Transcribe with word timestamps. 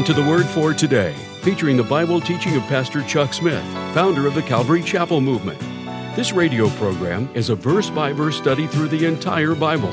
Welcome 0.00 0.14
to 0.14 0.22
the 0.22 0.30
Word 0.30 0.46
for 0.46 0.72
Today, 0.72 1.12
featuring 1.42 1.76
the 1.76 1.82
Bible 1.82 2.22
teaching 2.22 2.56
of 2.56 2.62
Pastor 2.62 3.02
Chuck 3.02 3.34
Smith, 3.34 3.62
founder 3.92 4.26
of 4.26 4.34
the 4.34 4.40
Calvary 4.40 4.82
Chapel 4.82 5.20
Movement. 5.20 5.60
This 6.16 6.32
radio 6.32 6.70
program 6.70 7.28
is 7.34 7.50
a 7.50 7.54
verse 7.54 7.90
by 7.90 8.10
verse 8.14 8.38
study 8.38 8.66
through 8.66 8.88
the 8.88 9.04
entire 9.04 9.54
Bible. 9.54 9.92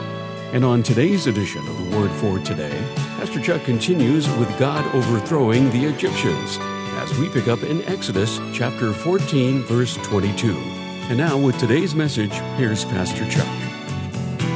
And 0.53 0.63
on 0.63 0.81
today's 0.81 1.27
edition 1.27 1.67
of 1.67 1.77
the 1.77 1.97
Word 1.97 2.09
for 2.09 2.39
Today, 2.39 2.81
Pastor 3.17 3.41
Chuck 3.41 3.65
continues 3.65 4.29
with 4.37 4.57
God 4.57 4.85
overthrowing 4.95 5.69
the 5.71 5.83
Egyptians 5.83 6.57
as 7.01 7.19
we 7.19 7.27
pick 7.27 7.49
up 7.49 7.61
in 7.63 7.83
Exodus 7.83 8.39
chapter 8.53 8.93
14, 8.93 9.63
verse 9.63 9.97
22. 9.97 10.53
And 10.53 11.17
now, 11.17 11.37
with 11.37 11.57
today's 11.57 11.95
message, 11.95 12.33
here's 12.55 12.85
Pastor 12.85 13.29
Chuck. 13.29 13.66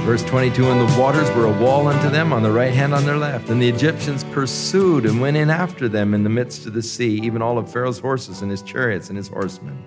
Verse 0.03 0.23
22 0.23 0.67
And 0.67 0.81
the 0.81 0.99
waters 0.99 1.29
were 1.35 1.45
a 1.45 1.61
wall 1.61 1.87
unto 1.87 2.09
them 2.09 2.33
on 2.33 2.41
the 2.41 2.51
right 2.51 2.73
hand, 2.73 2.93
on 2.93 3.05
their 3.05 3.17
left. 3.17 3.49
And 3.49 3.61
the 3.61 3.69
Egyptians 3.69 4.23
pursued 4.25 5.05
and 5.05 5.21
went 5.21 5.37
in 5.37 5.51
after 5.51 5.87
them 5.87 6.15
in 6.15 6.23
the 6.23 6.29
midst 6.29 6.65
of 6.65 6.73
the 6.73 6.81
sea, 6.81 7.19
even 7.21 7.41
all 7.41 7.59
of 7.59 7.71
Pharaoh's 7.71 7.99
horses 7.99 8.41
and 8.41 8.49
his 8.49 8.63
chariots 8.63 9.09
and 9.09 9.17
his 9.17 9.27
horsemen. 9.27 9.81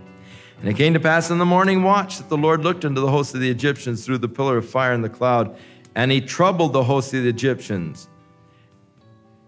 And 0.61 0.69
it 0.69 0.77
came 0.77 0.95
to 0.95 1.01
pass 1.01 1.31
in 1.31 1.39
the 1.39 1.45
morning 1.45 1.83
watch 1.83 2.19
that 2.19 2.29
the 2.29 2.37
Lord 2.37 2.63
looked 2.63 2.85
unto 2.85 3.01
the 3.01 3.11
host 3.11 3.35
of 3.35 3.41
the 3.41 3.51
Egyptians 3.51 4.07
through 4.07 4.19
the 4.19 4.29
pillar 4.29 4.57
of 4.57 4.69
fire 4.69 4.93
and 4.93 5.03
the 5.03 5.09
cloud, 5.09 5.59
and 5.97 6.13
he 6.13 6.21
troubled 6.21 6.73
the 6.73 6.85
host 6.85 7.13
of 7.13 7.25
the 7.25 7.29
Egyptians. 7.29 8.09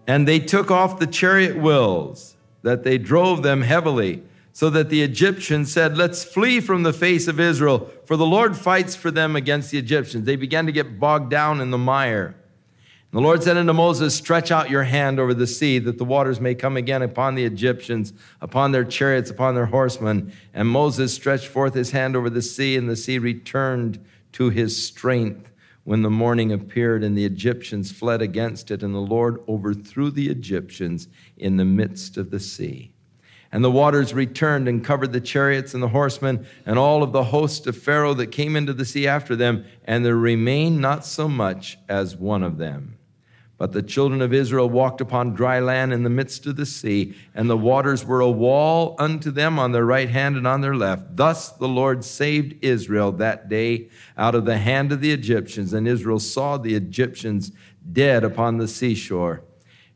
And 0.05 0.27
they 0.27 0.39
took 0.39 0.69
off 0.69 0.99
the 0.99 1.07
chariot 1.07 1.55
wheels, 1.55 2.35
that 2.63 2.83
they 2.83 2.97
drove 2.97 3.41
them 3.41 3.61
heavily 3.61 4.21
so 4.57 4.71
that 4.71 4.89
the 4.89 5.03
Egyptians 5.03 5.71
said, 5.71 5.99
Let's 5.99 6.23
flee 6.23 6.61
from 6.61 6.81
the 6.81 6.91
face 6.91 7.27
of 7.27 7.39
Israel, 7.39 7.91
for 8.05 8.17
the 8.17 8.25
Lord 8.25 8.57
fights 8.57 8.95
for 8.95 9.11
them 9.11 9.35
against 9.35 9.69
the 9.69 9.77
Egyptians. 9.77 10.25
They 10.25 10.35
began 10.35 10.65
to 10.65 10.71
get 10.71 10.99
bogged 10.99 11.29
down 11.29 11.61
in 11.61 11.69
the 11.69 11.77
mire. 11.77 12.25
And 12.25 13.11
the 13.11 13.21
Lord 13.21 13.43
said 13.43 13.55
unto 13.55 13.73
Moses, 13.73 14.15
Stretch 14.15 14.49
out 14.49 14.71
your 14.71 14.81
hand 14.81 15.19
over 15.19 15.35
the 15.35 15.45
sea, 15.45 15.77
that 15.77 15.99
the 15.99 16.05
waters 16.05 16.41
may 16.41 16.55
come 16.55 16.75
again 16.75 17.03
upon 17.03 17.35
the 17.35 17.45
Egyptians, 17.45 18.13
upon 18.41 18.71
their 18.71 18.83
chariots, 18.83 19.29
upon 19.29 19.53
their 19.53 19.67
horsemen. 19.67 20.33
And 20.55 20.67
Moses 20.67 21.13
stretched 21.13 21.49
forth 21.49 21.75
his 21.75 21.91
hand 21.91 22.15
over 22.15 22.31
the 22.31 22.41
sea, 22.41 22.77
and 22.77 22.89
the 22.89 22.95
sea 22.95 23.19
returned 23.19 24.03
to 24.31 24.49
his 24.49 24.83
strength 24.83 25.51
when 25.83 26.01
the 26.01 26.09
morning 26.09 26.51
appeared, 26.51 27.03
and 27.03 27.15
the 27.15 27.25
Egyptians 27.25 27.91
fled 27.91 28.23
against 28.23 28.71
it, 28.71 28.81
and 28.81 28.95
the 28.95 28.99
Lord 28.99 29.39
overthrew 29.47 30.09
the 30.09 30.29
Egyptians 30.29 31.09
in 31.37 31.57
the 31.57 31.65
midst 31.65 32.17
of 32.17 32.31
the 32.31 32.39
sea. 32.39 32.91
And 33.51 33.63
the 33.63 33.71
waters 33.71 34.13
returned 34.13 34.67
and 34.67 34.83
covered 34.83 35.13
the 35.13 35.21
chariots 35.21 35.73
and 35.73 35.81
the 35.81 35.87
horsemen 35.87 36.45
and 36.65 36.77
all 36.77 37.01
of 37.01 37.13
the 37.13 37.23
host 37.23 37.65
of 37.67 37.77
Pharaoh 37.77 38.13
that 38.15 38.27
came 38.27 38.55
into 38.55 38.73
the 38.73 38.85
sea 38.85 39.07
after 39.07 39.35
them, 39.35 39.65
and 39.85 40.05
there 40.05 40.17
remained 40.17 40.79
not 40.79 41.05
so 41.05 41.27
much 41.27 41.77
as 41.87 42.15
one 42.15 42.43
of 42.43 42.57
them. 42.57 42.97
But 43.57 43.71
the 43.71 43.81
children 43.81 44.21
of 44.21 44.33
Israel 44.33 44.69
walked 44.69 45.01
upon 45.01 45.33
dry 45.33 45.59
land 45.59 45.91
in 45.91 46.03
the 46.03 46.11
midst 46.11 46.45
of 46.45 46.57
the 46.57 46.65
sea, 46.65 47.15
and 47.33 47.49
the 47.49 47.57
waters 47.57 48.05
were 48.05 48.19
a 48.19 48.29
wall 48.29 48.95
unto 48.99 49.31
them 49.31 49.57
on 49.57 49.71
their 49.71 49.85
right 49.85 50.09
hand 50.09 50.37
and 50.37 50.45
on 50.45 50.61
their 50.61 50.75
left. 50.75 51.15
Thus 51.15 51.49
the 51.49 51.67
Lord 51.67 52.03
saved 52.03 52.63
Israel 52.63 53.11
that 53.13 53.49
day 53.49 53.89
out 54.15 54.35
of 54.35 54.45
the 54.45 54.59
hand 54.59 54.91
of 54.91 55.01
the 55.01 55.11
Egyptians, 55.11 55.73
and 55.73 55.87
Israel 55.87 56.19
saw 56.19 56.57
the 56.57 56.75
Egyptians 56.75 57.51
dead 57.91 58.23
upon 58.23 58.57
the 58.57 58.67
seashore. 58.67 59.41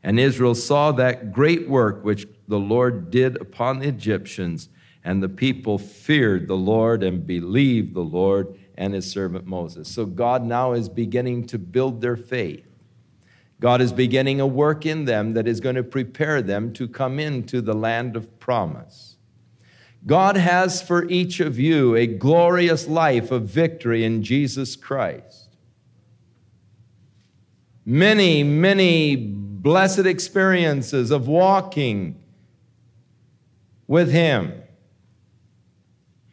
And 0.02 0.18
Israel 0.18 0.54
saw 0.54 0.92
that 0.92 1.32
great 1.32 1.68
work 1.68 2.04
which 2.04 2.26
the 2.48 2.58
Lord 2.58 3.10
did 3.10 3.40
upon 3.40 3.78
the 3.78 3.88
Egyptians, 3.88 4.68
and 5.04 5.22
the 5.22 5.28
people 5.28 5.78
feared 5.78 6.48
the 6.48 6.56
Lord 6.56 7.02
and 7.02 7.26
believed 7.26 7.94
the 7.94 8.00
Lord 8.00 8.58
and 8.76 8.94
his 8.94 9.10
servant 9.10 9.46
Moses. 9.46 9.88
So 9.88 10.06
God 10.06 10.44
now 10.44 10.72
is 10.72 10.88
beginning 10.88 11.46
to 11.48 11.58
build 11.58 12.00
their 12.00 12.16
faith. 12.16 12.66
God 13.60 13.80
is 13.80 13.92
beginning 13.92 14.40
a 14.40 14.46
work 14.46 14.86
in 14.86 15.04
them 15.04 15.34
that 15.34 15.46
is 15.46 15.60
going 15.60 15.76
to 15.76 15.84
prepare 15.84 16.42
them 16.42 16.72
to 16.72 16.88
come 16.88 17.20
into 17.20 17.60
the 17.60 17.74
land 17.74 18.16
of 18.16 18.40
promise. 18.40 19.16
God 20.04 20.36
has 20.36 20.82
for 20.82 21.08
each 21.08 21.38
of 21.38 21.60
you 21.60 21.94
a 21.94 22.08
glorious 22.08 22.88
life 22.88 23.30
of 23.30 23.44
victory 23.44 24.04
in 24.04 24.24
Jesus 24.24 24.74
Christ. 24.74 25.48
Many, 27.84 28.42
many 28.42 29.16
blessed 29.62 30.06
experiences 30.06 31.12
of 31.12 31.28
walking 31.28 32.20
with 33.86 34.10
Him. 34.10 34.52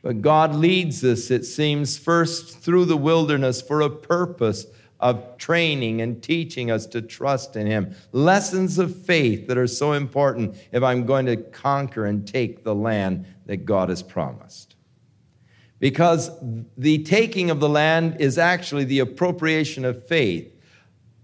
But 0.02 0.22
God 0.22 0.56
leads 0.56 1.04
us, 1.04 1.30
it 1.30 1.46
seems, 1.46 1.98
first 1.98 2.60
through 2.60 2.86
the 2.86 2.98
wilderness 2.98 3.62
for 3.62 3.82
a 3.82 3.90
purpose 3.90 4.66
of 5.00 5.38
training 5.38 6.02
and 6.02 6.22
teaching 6.24 6.72
us 6.72 6.86
to 6.88 7.02
trust 7.02 7.56
in 7.56 7.68
Him. 7.68 7.96
Lessons 8.12 8.80
of 8.80 9.06
faith 9.06 9.48
that 9.48 9.58
are 9.58 9.68
so 9.68 9.94
important 9.94 10.58
if 10.72 10.82
I'm 10.84 11.06
going 11.06 11.26
to 11.28 11.38
conquer 11.38 12.06
and 12.06 12.28
take 12.28 12.64
the 12.64 12.76
land 12.76 13.26
that 13.46 13.66
God 13.66 13.90
has 13.90 14.02
promised. 14.02 14.76
Because 15.80 16.32
the 16.78 17.04
taking 17.04 17.50
of 17.50 17.60
the 17.60 17.70
land 17.70 18.18
is 18.20 18.38
actually 18.38 18.86
the 18.86 19.00
appropriation 19.00 19.86
of 19.86 20.06
faith. 20.08 20.54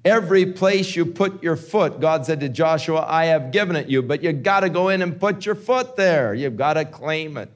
Every 0.06 0.46
place 0.46 0.96
you 0.96 1.06
put 1.06 1.42
your 1.42 1.56
foot, 1.56 2.00
God 2.00 2.26
said 2.28 2.40
to 2.42 2.50
Joshua, 2.50 3.04
I 3.08 3.26
have 3.26 3.52
given 3.52 3.76
it 3.76 3.90
you, 3.90 4.04
but 4.04 4.22
you 4.22 4.32
got 4.32 4.60
to 4.62 4.70
go 4.70 4.90
in 4.90 5.02
and 5.02 5.20
put 5.20 5.46
your 5.46 5.56
foot 5.56 5.96
there. 5.96 6.34
You've 6.34 6.56
got 6.56 6.76
to 6.76 6.86
claim 6.86 7.36
it. 7.38 7.50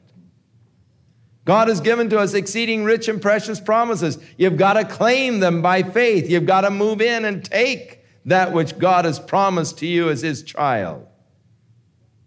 God 1.46 1.68
has 1.68 1.80
given 1.80 2.10
to 2.10 2.20
us 2.20 2.34
exceeding 2.34 2.84
rich 2.84 3.08
and 3.08 3.22
precious 3.22 3.60
promises. 3.60 4.18
You've 4.38 4.58
got 4.58 4.74
to 4.74 4.84
claim 4.84 5.40
them 5.40 5.62
by 5.62 5.84
faith. 5.84 6.30
You've 6.30 6.46
got 6.46 6.62
to 6.62 6.72
move 6.72 7.02
in 7.02 7.24
and 7.24 7.46
take 7.46 8.04
that 8.26 8.52
which 8.52 8.78
God 8.78 9.06
has 9.06 9.20
promised 9.20 9.78
to 9.80 9.88
you 9.88 10.10
as 10.10 10.22
His 10.22 10.44
child. 10.44 11.08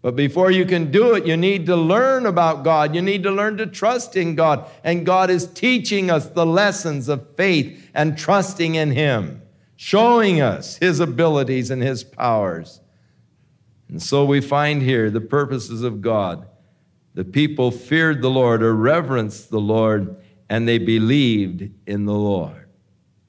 But 0.01 0.17
before 0.17 0.51
you 0.51 0.65
can 0.65 0.91
do 0.91 1.15
it, 1.15 1.25
you 1.25 1.37
need 1.37 1.65
to 1.67 1.77
learn 1.77 2.25
about 2.25 2.65
God. 2.65 2.93
You 2.93 3.01
need 3.01 3.23
to 3.23 3.31
learn 3.31 3.55
to 3.57 3.65
trust 3.65 4.17
in 4.17 4.35
God. 4.35 4.69
And 4.83 5.05
God 5.05 5.29
is 5.29 5.47
teaching 5.47 6.11
us 6.11 6.27
the 6.27 6.45
lessons 6.45 7.07
of 7.07 7.35
faith 7.37 7.89
and 7.93 8.17
trusting 8.17 8.75
in 8.75 8.91
Him, 8.91 9.41
showing 9.83 10.39
us 10.39 10.77
His 10.77 11.01
abilities 11.01 11.69
and 11.69 11.83
His 11.83 12.05
powers. 12.05 12.79
And 13.89 14.01
so 14.01 14.23
we 14.23 14.39
find 14.39 14.81
here 14.81 15.11
the 15.11 15.19
purposes 15.19 15.83
of 15.83 16.01
God 16.01 16.47
the 17.15 17.25
people 17.25 17.69
feared 17.69 18.23
the 18.23 18.29
Lord 18.29 18.63
or 18.63 18.73
reverenced 18.73 19.51
the 19.51 19.59
Lord, 19.59 20.15
and 20.49 20.67
they 20.67 20.79
believed 20.79 21.69
in 21.85 22.05
the 22.05 22.13
Lord. 22.13 22.69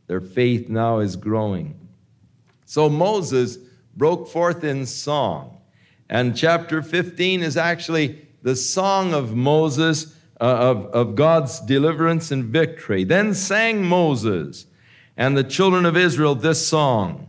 Their 0.06 0.22
faith 0.22 0.70
now 0.70 1.00
is 1.00 1.16
growing. 1.16 1.78
So 2.64 2.88
Moses 2.88 3.58
broke 3.94 4.26
forth 4.26 4.64
in 4.64 4.86
song. 4.86 5.58
And 6.08 6.34
chapter 6.34 6.80
15 6.80 7.42
is 7.42 7.58
actually 7.58 8.26
the 8.40 8.56
song 8.56 9.12
of 9.12 9.34
Moses, 9.34 10.16
uh, 10.40 10.44
of, 10.44 10.86
of 10.86 11.14
God's 11.14 11.60
deliverance 11.60 12.30
and 12.30 12.46
victory. 12.46 13.04
Then 13.04 13.34
sang 13.34 13.84
Moses 13.84 14.64
and 15.16 15.36
the 15.36 15.44
children 15.44 15.86
of 15.86 15.96
Israel 15.96 16.34
this 16.34 16.66
song 16.66 17.28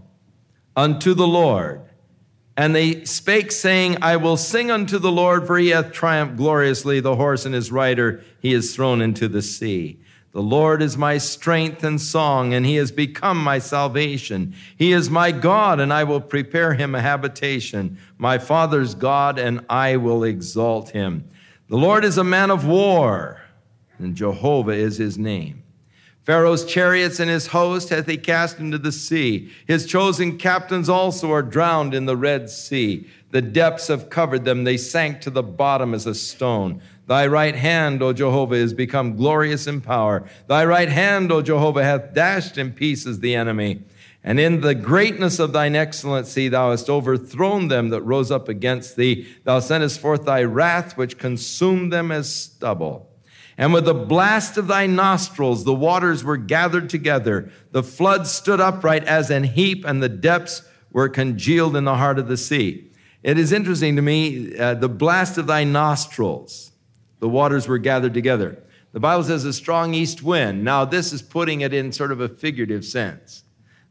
unto 0.76 1.14
the 1.14 1.28
Lord 1.28 1.86
and 2.58 2.74
they 2.74 3.04
spake, 3.04 3.52
saying, 3.52 3.98
I 4.02 4.16
will 4.16 4.38
sing 4.38 4.72
unto 4.72 4.98
the 4.98 5.12
Lord, 5.12 5.46
for 5.46 5.58
he 5.58 5.70
hath 5.70 5.92
triumphed 5.92 6.38
gloriously. 6.38 7.02
The 7.02 7.18
horse 7.18 7.46
and 7.46 7.54
his 7.54 7.72
rider 7.72 8.24
he 8.40 8.54
is 8.54 8.74
thrown 8.74 9.02
into 9.02 9.28
the 9.28 9.42
sea. 9.42 10.00
The 10.32 10.42
Lord 10.42 10.82
is 10.82 10.98
my 10.98 11.18
strength 11.18 11.84
and 11.84 12.00
song, 12.00 12.54
and 12.54 12.66
he 12.66 12.76
has 12.76 12.92
become 12.92 13.42
my 13.42 13.60
salvation. 13.60 14.54
He 14.78 14.92
is 14.94 15.10
my 15.10 15.32
God, 15.32 15.80
and 15.80 15.92
I 15.92 16.06
will 16.06 16.22
prepare 16.22 16.74
him 16.74 16.96
a 16.96 17.02
habitation, 17.02 17.98
my 18.18 18.38
father's 18.38 18.96
God, 18.96 19.38
and 19.38 19.66
I 19.70 19.98
will 19.98 20.24
exalt 20.24 20.90
him. 20.90 21.30
The 21.68 21.78
Lord 21.78 22.06
is 22.06 22.18
a 22.18 22.24
man 22.24 22.52
of 22.52 22.66
war, 22.66 23.42
and 23.98 24.16
Jehovah 24.16 24.74
is 24.74 24.98
his 24.98 25.18
name. 25.18 25.64
Pharaoh's 26.26 26.66
chariots 26.66 27.20
and 27.20 27.30
his 27.30 27.48
host 27.48 27.90
hath 27.90 28.08
he 28.08 28.18
cast 28.18 28.58
into 28.58 28.80
the 28.80 28.92
sea. 28.92 29.52
His 29.68 29.86
chosen 29.86 30.40
captains 30.40 30.90
also 30.90 31.32
are 31.32 31.44
drowned 31.44 31.94
in 31.94 32.06
the 32.06 32.18
Red 32.18 32.50
Sea. 32.50 33.08
The 33.30 33.44
depths 33.44 33.90
have 33.90 34.10
covered 34.10 34.44
them. 34.44 34.64
They 34.64 34.78
sank 34.78 35.22
to 35.22 35.30
the 35.30 35.44
bottom 35.44 35.94
as 35.94 36.08
a 36.08 36.16
stone. 36.16 36.82
Thy 37.06 37.28
right 37.28 37.56
hand, 37.56 38.02
O 38.02 38.12
Jehovah, 38.12 38.56
is 38.56 38.74
become 38.74 39.16
glorious 39.16 39.68
in 39.68 39.82
power. 39.82 40.28
Thy 40.48 40.66
right 40.66 40.90
hand, 40.90 41.32
O 41.32 41.44
Jehovah, 41.44 41.84
hath 41.84 42.16
dashed 42.16 42.58
in 42.58 42.72
pieces 42.72 43.20
the 43.20 43.36
enemy. 43.36 43.84
And 44.24 44.40
in 44.40 44.62
the 44.62 44.74
greatness 44.74 45.38
of 45.38 45.54
thine 45.54 45.76
excellency, 45.76 46.48
thou 46.48 46.72
hast 46.72 46.90
overthrown 46.90 47.68
them 47.68 47.90
that 47.90 48.02
rose 48.02 48.32
up 48.32 48.50
against 48.50 48.96
thee. 48.96 49.28
Thou 49.44 49.60
sentest 49.60 50.00
forth 50.00 50.26
thy 50.26 50.44
wrath, 50.44 50.98
which 50.98 51.20
consumed 51.20 51.94
them 51.94 52.12
as 52.12 52.34
stubble. 52.34 53.12
And 53.58 53.74
with 53.74 53.86
the 53.86 53.94
blast 53.94 54.58
of 54.58 54.68
thy 54.68 54.86
nostrils, 54.86 55.64
the 55.64 55.74
waters 55.74 56.24
were 56.24 56.38
gathered 56.38 56.90
together. 56.90 57.52
The 57.72 57.84
flood 57.84 58.28
stood 58.28 58.60
upright 58.60 59.06
as 59.06 59.30
an 59.30 59.44
heap, 59.44 59.86
and 59.86 60.04
the 60.04 60.10
depths 60.10 60.64
were 60.92 61.08
congealed 61.08 61.76
in 61.76 61.86
the 61.86 61.96
heart 61.96 62.20
of 62.20 62.28
the 62.28 62.38
sea. 62.38 62.92
It 63.24 63.40
is 63.40 63.52
interesting 63.52 63.96
to 63.96 64.02
me, 64.02 64.58
uh, 64.58 64.76
the 64.76 64.90
blast 64.90 65.38
of 65.38 65.48
thy 65.48 65.64
nostrils, 65.64 66.72
the 67.20 67.30
waters 67.30 67.68
were 67.68 67.78
gathered 67.78 68.14
together. 68.14 68.62
The 68.92 69.00
Bible 69.00 69.24
says 69.24 69.46
a 69.46 69.52
strong 69.52 69.94
east 69.94 70.22
wind. 70.22 70.64
Now, 70.64 70.86
this 70.86 71.12
is 71.12 71.22
putting 71.22 71.62
it 71.62 71.74
in 71.74 71.92
sort 71.92 72.12
of 72.12 72.22
a 72.22 72.30
figurative 72.30 72.86
sense. 72.86 73.44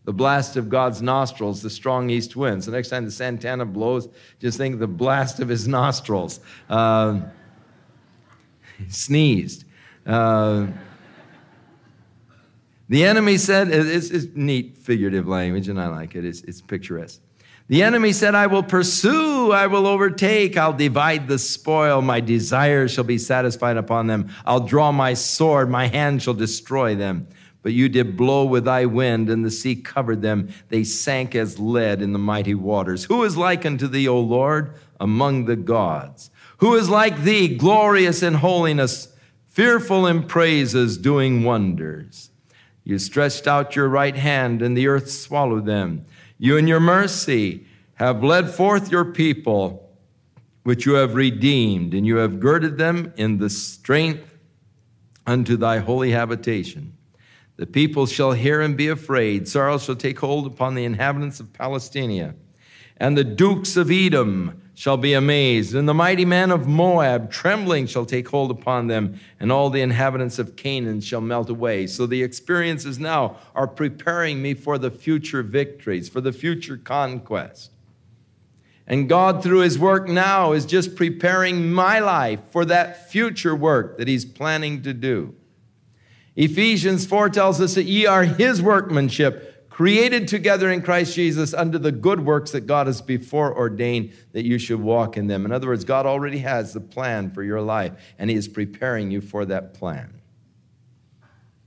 The 0.05 0.13
blast 0.13 0.57
of 0.57 0.69
God's 0.69 1.03
nostrils, 1.03 1.63
the 1.63 1.71
strong 1.71 2.11
east 2.11 2.37
winds. 2.37 2.67
The 2.67 2.73
next 2.73 2.91
time 2.91 3.05
the 3.05 3.11
Santana 3.11 3.65
blows, 3.65 4.09
just 4.39 4.57
think 4.57 4.79
the 4.79 4.87
blast 4.87 5.41
of 5.41 5.49
his 5.49 5.67
nostrils. 5.81 6.41
Uh, 6.69 7.21
sneezed. 8.89 9.65
Uh, 10.07 10.67
the 12.89 13.05
enemy 13.05 13.39
said, 13.39 13.69
it's, 13.71 14.11
it's, 14.11 14.27
neat 14.35 14.77
figurative 14.77 15.27
language, 15.27 15.69
and 15.69 15.81
I 15.81 15.89
like 15.89 16.15
it. 16.15 16.25
It's, 16.25 16.43
it's 16.43 16.61
picturesque. 16.61 17.21
The 17.69 17.83
enemy 17.83 18.13
said, 18.13 18.35
I 18.35 18.47
will 18.47 18.63
pursue, 18.63 19.51
I 19.53 19.69
will 19.69 19.87
overtake, 19.87 20.59
I'll 20.59 20.75
divide 20.75 21.29
the 21.29 21.39
spoil, 21.39 22.03
my 22.03 22.21
desires 22.21 22.93
shall 22.93 23.05
be 23.05 23.17
satisfied 23.17 23.79
upon 23.79 24.07
them. 24.07 24.29
I'll 24.45 24.61
draw 24.61 24.93
my 24.93 25.15
sword, 25.15 25.71
my 25.71 25.87
hand 25.87 26.23
shall 26.23 26.35
destroy 26.35 26.95
them. 26.95 27.27
But 27.63 27.73
you 27.73 27.89
did 27.89 28.19
blow 28.19 28.45
with 28.45 28.67
thy 28.67 28.85
wind, 28.85 29.31
and 29.31 29.43
the 29.43 29.51
sea 29.51 29.77
covered 29.77 30.21
them. 30.21 30.51
They 30.69 30.85
sank 30.85 31.35
as 31.35 31.59
lead 31.59 32.03
in 32.03 32.13
the 32.13 32.19
mighty 32.19 32.55
waters. 32.55 33.05
Who 33.05 33.25
is 33.25 33.39
like 33.39 33.65
unto 33.65 33.89
thee, 33.89 34.07
O 34.07 34.21
Lord, 34.21 34.75
among 35.01 35.47
the 35.47 35.57
gods? 35.57 36.31
Who 36.59 36.75
is 36.75 36.89
like 36.89 37.23
thee, 37.23 37.57
glorious 37.57 38.23
in 38.23 38.35
holiness, 38.35 39.09
fearful 39.49 40.07
in 40.07 40.25
praises, 40.25 40.99
doing 40.99 41.43
wonders? 41.43 42.31
You 42.85 42.99
stretched 42.99 43.47
out 43.47 43.77
your 43.77 43.89
right 43.89 44.15
hand, 44.15 44.63
and 44.63 44.77
the 44.77 44.89
earth 44.89 45.11
swallowed 45.11 45.67
them. 45.67 46.05
You 46.39 46.57
in 46.57 46.67
your 46.67 46.81
mercy 46.81 47.67
have 47.95 48.23
led 48.23 48.51
forth 48.51 48.91
your 48.91 49.05
people, 49.05 49.89
which 50.65 50.85
you 50.87 50.95
have 50.95 51.15
redeemed, 51.15 51.95
and 51.95 52.07
you 52.07 52.17
have 52.17 52.41
girded 52.41 52.77
them 52.77 53.13
in 53.17 53.39
the 53.39 53.51
strength 53.51 54.39
unto 55.27 55.57
thy 55.57 55.79
holy 55.79 56.11
habitation. 56.11 56.97
The 57.57 57.67
people 57.67 58.07
shall 58.07 58.33
hear 58.33 58.61
and 58.61 58.77
be 58.77 58.89
afraid. 58.89 59.47
Sorrow 59.47 59.79
shall 59.79 59.97
take 59.97 60.19
hold 60.19 60.47
upon 60.47 60.75
the 60.75 60.85
inhabitants 60.85 61.41
of 61.41 61.53
Palestina. 61.53 62.35
And 62.97 63.19
the 63.19 63.25
dukes 63.25 63.77
of 63.77 63.91
Edom 63.91 64.61
shall 64.77 64.97
be 64.97 65.13
amazed, 65.13 65.75
and 65.75 65.89
the 65.89 65.95
mighty 65.95 66.25
men 66.25 66.51
of 66.51 66.67
Moab, 66.67 67.31
trembling, 67.31 67.87
shall 67.87 68.05
take 68.05 68.29
hold 68.29 68.51
upon 68.51 68.89
them, 68.89 69.21
and 69.39 69.53
all 69.53 69.71
the 69.71 69.81
inhabitants 69.81 70.39
of 70.41 70.57
Canaan 70.57 71.01
shall 71.01 71.21
melt 71.21 71.49
away. 71.49 71.87
So 71.87 72.07
the 72.07 72.25
experiences 72.25 72.99
now 72.99 73.37
are 73.55 73.69
preparing 73.69 74.43
me 74.43 74.55
for 74.55 74.77
the 74.77 74.91
future 74.91 75.45
victories, 75.45 76.09
for 76.09 76.21
the 76.21 76.33
future 76.33 76.77
conquest. 76.77 77.71
And 78.87 79.09
God, 79.09 79.43
through 79.43 79.61
His 79.61 79.79
work 79.79 80.09
now, 80.09 80.53
is 80.53 80.67
just 80.67 80.97
preparing 80.97 81.73
my 81.73 82.01
life 82.01 82.41
for 82.51 82.65
that 82.65 83.11
future 83.11 83.55
work 83.55 83.97
that 83.99 84.09
He's 84.09 84.25
planning 84.25 84.83
to 84.83 84.93
do. 84.93 85.35
Ephesians 86.37 87.07
4 87.07 87.29
tells 87.29 87.61
us 87.61 87.77
that 87.77 87.85
ye 87.85 88.07
are 88.07 88.25
His 88.25 88.61
workmanship 88.61 89.54
created 89.75 90.29
together 90.29 90.71
in 90.71 90.81
Christ 90.81 91.17
Jesus 91.17 91.53
under 91.53 91.81
the 91.81 91.91
good 91.91 92.25
works 92.25 92.53
that 92.53 92.61
God 92.61 92.87
has 92.87 93.03
before 93.03 93.59
ordained 93.59 94.13
that 94.31 94.45
you 94.45 94.57
should 94.57 94.81
walk 94.81 95.17
in 95.17 95.27
them. 95.27 95.45
In 95.45 95.51
other 95.51 95.67
words, 95.67 95.85
God 95.85 96.07
already 96.07 96.39
has 96.39 96.73
the 96.73 96.81
plan 96.81 97.33
for 97.33 97.43
your 97.43 97.61
life, 97.61 97.93
and 98.17 98.31
He 98.31 98.37
is 98.37 98.47
preparing 98.47 99.11
you 99.11 99.21
for 99.21 99.45
that 99.47 99.75
plan. 99.75 100.21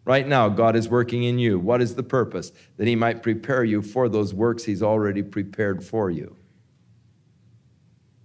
Right 0.06 0.26
now, 0.26 0.48
God 0.48 0.78
is 0.78 0.88
working 0.88 1.24
in 1.24 1.38
you. 1.38 1.60
What 1.60 1.82
is 1.82 1.96
the 1.96 2.04
purpose? 2.04 2.54
That 2.78 2.88
He 2.88 2.96
might 2.96 3.22
prepare 3.22 3.66
you 3.66 3.82
for 3.82 4.08
those 4.08 4.34
works 4.34 4.64
He's 4.64 4.82
already 4.82 5.22
prepared 5.22 5.84
for 5.84 6.10
you. 6.10 6.34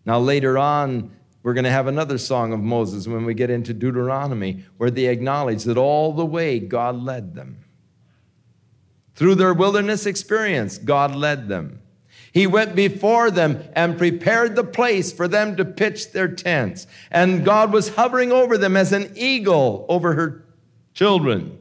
Now, 0.06 0.20
later 0.20 0.58
on, 0.58 1.10
we're 1.42 1.54
going 1.54 1.64
to 1.64 1.70
have 1.70 1.88
another 1.88 2.18
song 2.18 2.52
of 2.52 2.60
Moses 2.60 3.08
when 3.08 3.24
we 3.24 3.34
get 3.34 3.50
into 3.50 3.74
Deuteronomy, 3.74 4.64
where 4.76 4.92
they 4.92 5.06
acknowledge 5.06 5.64
that 5.64 5.76
all 5.76 6.12
the 6.12 6.24
way 6.24 6.60
God 6.60 7.02
led 7.02 7.34
them. 7.34 7.61
Through 9.14 9.36
their 9.36 9.54
wilderness 9.54 10.06
experience, 10.06 10.78
God 10.78 11.14
led 11.14 11.48
them. 11.48 11.80
He 12.32 12.46
went 12.46 12.74
before 12.74 13.30
them 13.30 13.62
and 13.74 13.98
prepared 13.98 14.56
the 14.56 14.64
place 14.64 15.12
for 15.12 15.28
them 15.28 15.56
to 15.56 15.66
pitch 15.66 16.12
their 16.12 16.28
tents. 16.28 16.86
And 17.10 17.44
God 17.44 17.72
was 17.72 17.94
hovering 17.94 18.32
over 18.32 18.56
them 18.56 18.74
as 18.74 18.92
an 18.92 19.12
eagle 19.14 19.84
over 19.88 20.14
her 20.14 20.44
children. 20.94 21.58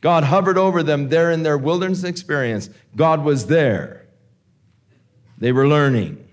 God 0.00 0.24
hovered 0.24 0.58
over 0.58 0.82
them 0.82 1.08
there 1.08 1.32
in 1.32 1.42
their 1.42 1.58
wilderness 1.58 2.04
experience. 2.04 2.70
God 2.94 3.24
was 3.24 3.46
there. 3.46 4.06
They 5.38 5.50
were 5.50 5.66
learning 5.66 6.24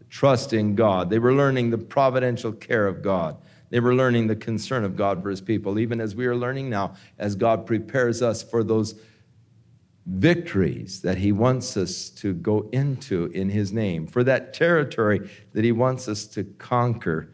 to 0.00 0.04
trust 0.06 0.52
in 0.52 0.74
God. 0.74 1.10
They 1.10 1.20
were 1.20 1.32
learning 1.32 1.70
the 1.70 1.78
providential 1.78 2.52
care 2.52 2.88
of 2.88 3.02
God. 3.02 3.36
They 3.70 3.80
were 3.80 3.94
learning 3.94 4.26
the 4.26 4.36
concern 4.36 4.84
of 4.84 4.96
God 4.96 5.22
for 5.22 5.30
his 5.30 5.40
people, 5.40 5.78
even 5.78 6.00
as 6.00 6.14
we 6.14 6.26
are 6.26 6.36
learning 6.36 6.68
now, 6.70 6.94
as 7.18 7.36
God 7.36 7.66
prepares 7.66 8.20
us 8.20 8.42
for 8.42 8.62
those 8.62 8.96
victories 10.06 11.02
that 11.02 11.18
he 11.18 11.30
wants 11.30 11.76
us 11.76 12.08
to 12.10 12.34
go 12.34 12.68
into 12.72 13.26
in 13.26 13.50
his 13.50 13.72
name, 13.72 14.06
for 14.06 14.24
that 14.24 14.52
territory 14.52 15.30
that 15.52 15.64
he 15.64 15.72
wants 15.72 16.08
us 16.08 16.26
to 16.26 16.44
conquer 16.44 17.28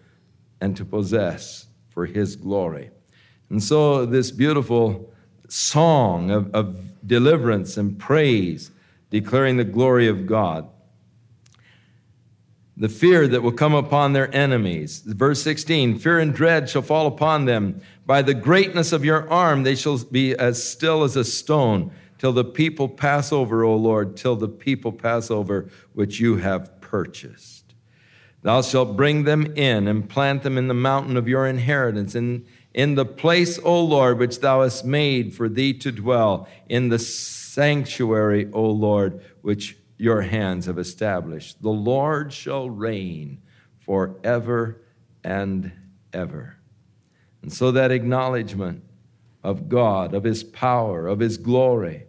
and 0.60 0.76
to 0.76 0.84
possess 0.84 1.66
for 1.88 2.06
his 2.06 2.36
glory. 2.36 2.90
And 3.50 3.62
so, 3.62 4.04
this 4.04 4.30
beautiful 4.30 5.12
song 5.48 6.30
of, 6.30 6.54
of 6.54 7.06
deliverance 7.06 7.76
and 7.78 7.98
praise, 7.98 8.70
declaring 9.10 9.56
the 9.56 9.64
glory 9.64 10.06
of 10.06 10.26
God. 10.26 10.68
The 12.76 12.88
fear 12.88 13.26
that 13.26 13.42
will 13.42 13.52
come 13.52 13.74
upon 13.74 14.12
their 14.12 14.32
enemies. 14.34 15.00
Verse 15.00 15.42
16 15.42 15.98
Fear 15.98 16.18
and 16.20 16.34
dread 16.34 16.68
shall 16.68 16.82
fall 16.82 17.06
upon 17.06 17.46
them. 17.46 17.80
By 18.06 18.22
the 18.22 18.34
greatness 18.34 18.92
of 18.92 19.04
your 19.04 19.28
arm, 19.30 19.62
they 19.62 19.74
shall 19.74 19.98
be 19.98 20.34
as 20.36 20.62
still 20.62 21.02
as 21.02 21.16
a 21.16 21.24
stone 21.24 21.90
till 22.18 22.32
the 22.32 22.44
people 22.44 22.88
pass 22.88 23.32
over, 23.32 23.64
O 23.64 23.76
Lord, 23.76 24.16
till 24.16 24.36
the 24.36 24.48
people 24.48 24.92
pass 24.92 25.30
over 25.30 25.70
which 25.92 26.20
you 26.20 26.36
have 26.36 26.80
purchased. 26.80 27.74
Thou 28.42 28.62
shalt 28.62 28.96
bring 28.96 29.24
them 29.24 29.56
in 29.56 29.88
and 29.88 30.08
plant 30.08 30.42
them 30.42 30.58
in 30.58 30.68
the 30.68 30.74
mountain 30.74 31.16
of 31.16 31.28
your 31.28 31.46
inheritance, 31.46 32.14
in, 32.14 32.46
in 32.74 32.94
the 32.94 33.04
place, 33.04 33.58
O 33.62 33.82
Lord, 33.82 34.18
which 34.18 34.40
thou 34.40 34.62
hast 34.62 34.84
made 34.84 35.34
for 35.34 35.48
thee 35.48 35.74
to 35.74 35.90
dwell, 35.90 36.48
in 36.68 36.88
the 36.88 36.98
sanctuary, 36.98 38.48
O 38.52 38.62
Lord, 38.70 39.20
which 39.42 39.76
your 39.96 40.22
hands 40.22 40.66
have 40.66 40.78
established. 40.78 41.60
The 41.60 41.70
Lord 41.70 42.32
shall 42.32 42.70
reign 42.70 43.42
forever 43.80 44.82
and 45.24 45.72
ever. 46.12 46.56
And 47.42 47.52
so 47.52 47.72
that 47.72 47.90
acknowledgement 47.90 48.84
of 49.42 49.68
God, 49.68 50.14
of 50.14 50.24
his 50.24 50.44
power, 50.44 51.06
of 51.06 51.18
his 51.18 51.36
glory, 51.36 52.04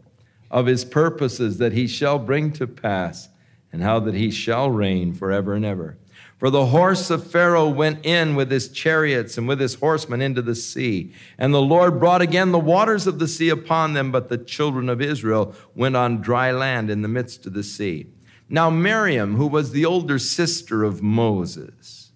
of 0.51 0.65
his 0.65 0.85
purposes 0.85 1.57
that 1.57 1.73
he 1.73 1.87
shall 1.87 2.19
bring 2.19 2.51
to 2.53 2.67
pass, 2.67 3.29
and 3.71 3.81
how 3.83 3.99
that 3.99 4.15
he 4.15 4.31
shall 4.31 4.69
reign 4.71 5.13
forever 5.13 5.53
and 5.53 5.65
ever. 5.65 5.97
For 6.37 6.49
the 6.49 6.67
horse 6.67 7.09
of 7.09 7.29
Pharaoh 7.29 7.69
went 7.69 8.05
in 8.05 8.33
with 8.33 8.49
his 8.49 8.69
chariots 8.69 9.37
and 9.37 9.45
with 9.45 9.59
his 9.59 9.75
horsemen 9.75 10.21
into 10.21 10.41
the 10.41 10.55
sea. 10.55 11.13
And 11.37 11.53
the 11.53 11.61
Lord 11.61 11.99
brought 11.99 12.21
again 12.21 12.53
the 12.53 12.59
waters 12.59 13.07
of 13.07 13.19
the 13.19 13.27
sea 13.27 13.49
upon 13.49 13.93
them, 13.93 14.09
but 14.09 14.29
the 14.29 14.37
children 14.37 14.87
of 14.87 15.01
Israel 15.01 15.53
went 15.75 15.97
on 15.97 16.21
dry 16.21 16.51
land 16.51 16.89
in 16.89 17.01
the 17.01 17.09
midst 17.09 17.45
of 17.45 17.53
the 17.53 17.63
sea. 17.63 18.07
Now, 18.47 18.69
Miriam, 18.69 19.35
who 19.35 19.47
was 19.47 19.71
the 19.71 19.85
older 19.85 20.17
sister 20.17 20.83
of 20.83 21.03
Moses, 21.03 22.11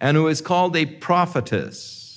and 0.00 0.16
who 0.16 0.26
is 0.26 0.40
called 0.40 0.76
a 0.76 0.84
prophetess, 0.84 2.07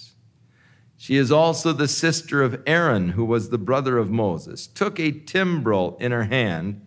she 1.01 1.15
is 1.15 1.31
also 1.31 1.73
the 1.73 1.87
sister 1.87 2.43
of 2.43 2.61
Aaron, 2.67 3.09
who 3.09 3.25
was 3.25 3.49
the 3.49 3.57
brother 3.57 3.97
of 3.97 4.11
Moses, 4.11 4.67
took 4.67 4.99
a 4.99 5.11
timbrel 5.11 5.97
in 5.99 6.11
her 6.11 6.25
hand, 6.25 6.85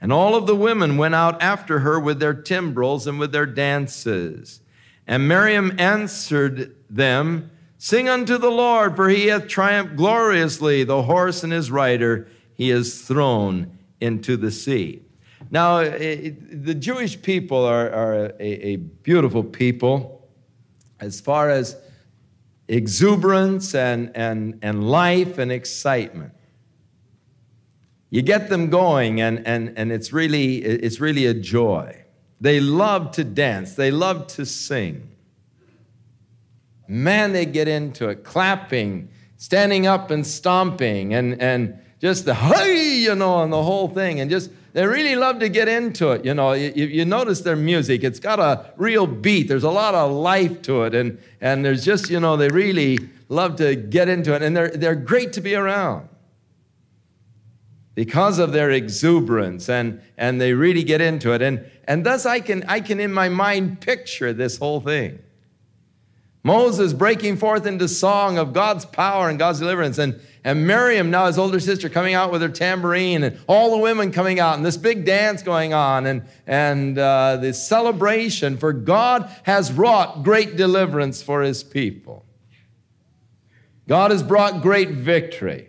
and 0.00 0.10
all 0.10 0.34
of 0.34 0.46
the 0.46 0.56
women 0.56 0.96
went 0.96 1.14
out 1.14 1.42
after 1.42 1.80
her 1.80 2.00
with 2.00 2.20
their 2.20 2.32
timbrels 2.32 3.06
and 3.06 3.18
with 3.18 3.32
their 3.32 3.44
dances. 3.44 4.62
And 5.06 5.28
Miriam 5.28 5.78
answered 5.78 6.74
them, 6.88 7.50
Sing 7.76 8.08
unto 8.08 8.38
the 8.38 8.48
Lord, 8.48 8.96
for 8.96 9.10
he 9.10 9.26
hath 9.26 9.46
triumphed 9.46 9.94
gloriously. 9.94 10.82
The 10.82 11.02
horse 11.02 11.44
and 11.44 11.52
his 11.52 11.70
rider 11.70 12.28
he 12.54 12.70
has 12.70 13.02
thrown 13.02 13.78
into 14.00 14.38
the 14.38 14.50
sea. 14.50 15.02
Now, 15.50 15.82
the 15.82 16.74
Jewish 16.78 17.20
people 17.20 17.62
are, 17.62 17.90
are 17.90 18.14
a, 18.40 18.68
a 18.68 18.76
beautiful 18.76 19.44
people 19.44 20.26
as 20.98 21.20
far 21.20 21.50
as 21.50 21.76
exuberance 22.70 23.74
and, 23.74 24.12
and, 24.14 24.58
and 24.62 24.88
life 24.88 25.38
and 25.38 25.50
excitement. 25.50 26.32
You 28.10 28.22
get 28.22 28.48
them 28.48 28.70
going, 28.70 29.20
and, 29.20 29.46
and, 29.46 29.72
and 29.76 29.92
it's, 29.92 30.12
really, 30.12 30.56
it's 30.56 31.00
really 31.00 31.26
a 31.26 31.34
joy. 31.34 32.04
They 32.40 32.60
love 32.60 33.10
to 33.12 33.24
dance, 33.24 33.74
they 33.74 33.90
love 33.90 34.26
to 34.28 34.46
sing. 34.46 35.10
Man, 36.88 37.32
they 37.32 37.46
get 37.46 37.68
into 37.68 38.08
it, 38.08 38.24
clapping, 38.24 39.10
standing 39.36 39.86
up 39.86 40.10
and 40.10 40.26
stomping, 40.26 41.14
and, 41.14 41.40
and 41.40 41.78
just 42.00 42.24
the 42.24 42.34
hey, 42.34 42.98
you 42.98 43.14
know, 43.14 43.42
and 43.42 43.52
the 43.52 43.62
whole 43.62 43.88
thing, 43.88 44.20
and 44.20 44.30
just 44.30 44.50
they 44.72 44.86
really 44.86 45.16
love 45.16 45.40
to 45.40 45.48
get 45.48 45.66
into 45.68 46.12
it. 46.12 46.24
You 46.24 46.32
know, 46.32 46.52
you, 46.52 46.86
you, 46.86 47.04
notice 47.04 47.40
their 47.40 47.56
music, 47.56 48.04
it's 48.04 48.20
got 48.20 48.38
a 48.38 48.72
real 48.76 49.06
beat. 49.06 49.48
There's 49.48 49.64
a 49.64 49.70
lot 49.70 49.96
of 49.96 50.12
life 50.12 50.62
to 50.62 50.84
it. 50.84 50.94
And, 50.94 51.18
and 51.40 51.64
there's 51.64 51.84
just, 51.84 52.08
you 52.08 52.20
know, 52.20 52.36
they 52.36 52.48
really 52.48 52.98
love 53.28 53.56
to 53.56 53.74
get 53.74 54.08
into 54.08 54.32
it. 54.32 54.42
And 54.42 54.56
they're, 54.56 54.70
they're 54.70 54.94
great 54.94 55.32
to 55.32 55.40
be 55.40 55.56
around. 55.56 56.08
because 57.94 58.38
of 58.38 58.52
their 58.52 58.70
exuberance 58.70 59.68
and, 59.68 60.00
and 60.16 60.40
they 60.40 60.52
really 60.52 60.84
get 60.84 61.00
into 61.00 61.32
it. 61.32 61.42
And, 61.42 61.68
and 61.84 62.06
thus 62.06 62.24
I 62.24 62.40
can, 62.40 62.64
I 62.68 62.80
can 62.80 63.00
in 63.00 63.12
my 63.12 63.28
mind 63.28 63.80
picture 63.80 64.32
this 64.32 64.56
whole 64.56 64.80
thing. 64.80 65.18
Moses 66.42 66.92
breaking 66.92 67.36
forth 67.36 67.66
into 67.66 67.88
song 67.88 68.38
of 68.38 68.52
God's 68.52 68.86
power 68.86 69.28
and 69.28 69.38
God's 69.38 69.58
deliverance. 69.58 69.98
And, 69.98 70.20
and 70.42 70.66
Miriam, 70.66 71.10
now 71.10 71.26
his 71.26 71.38
older 71.38 71.60
sister, 71.60 71.88
coming 71.88 72.14
out 72.14 72.32
with 72.32 72.40
her 72.40 72.48
tambourine, 72.48 73.24
and 73.24 73.38
all 73.46 73.70
the 73.72 73.78
women 73.78 74.10
coming 74.10 74.40
out, 74.40 74.56
and 74.56 74.64
this 74.64 74.78
big 74.78 75.04
dance 75.04 75.42
going 75.42 75.74
on, 75.74 76.06
and, 76.06 76.22
and 76.46 76.98
uh, 76.98 77.36
this 77.36 77.66
celebration, 77.66 78.56
for 78.56 78.72
God 78.72 79.30
has 79.42 79.70
wrought 79.72 80.22
great 80.22 80.56
deliverance 80.56 81.22
for 81.22 81.42
his 81.42 81.62
people. 81.62 82.24
God 83.86 84.12
has 84.12 84.22
brought 84.22 84.62
great 84.62 84.90
victory. 84.90 85.68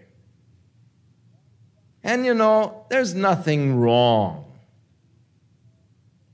And 2.04 2.26
you 2.26 2.34
know, 2.34 2.86
there's 2.90 3.14
nothing 3.14 3.76
wrong 3.76 4.46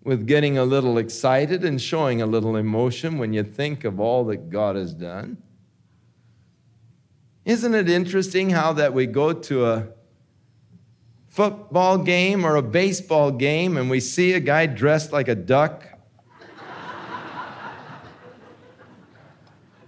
with 0.03 0.27
getting 0.27 0.57
a 0.57 0.63
little 0.63 0.97
excited 0.97 1.65
and 1.65 1.81
showing 1.81 2.21
a 2.21 2.25
little 2.25 2.55
emotion 2.55 3.17
when 3.17 3.33
you 3.33 3.43
think 3.43 3.83
of 3.83 3.99
all 3.99 4.23
that 4.25 4.49
God 4.49 4.75
has 4.75 4.93
done. 4.93 5.37
Isn't 7.47 7.75
it 7.75 7.89
interesting 7.89 8.49
how 8.49 8.73
that 8.73 8.93
we 8.93 9.05
go 9.05 9.31
to 9.31 9.67
a 9.67 9.87
football 11.29 11.97
game 11.97 12.45
or 12.45 12.57
a 12.57 12.61
baseball 12.61 13.31
game 13.31 13.77
and 13.77 13.89
we 13.89 14.01
see 14.01 14.33
a 14.33 14.41
guy 14.41 14.65
dressed 14.65 15.13
like 15.13 15.29
a 15.29 15.35
duck 15.35 15.85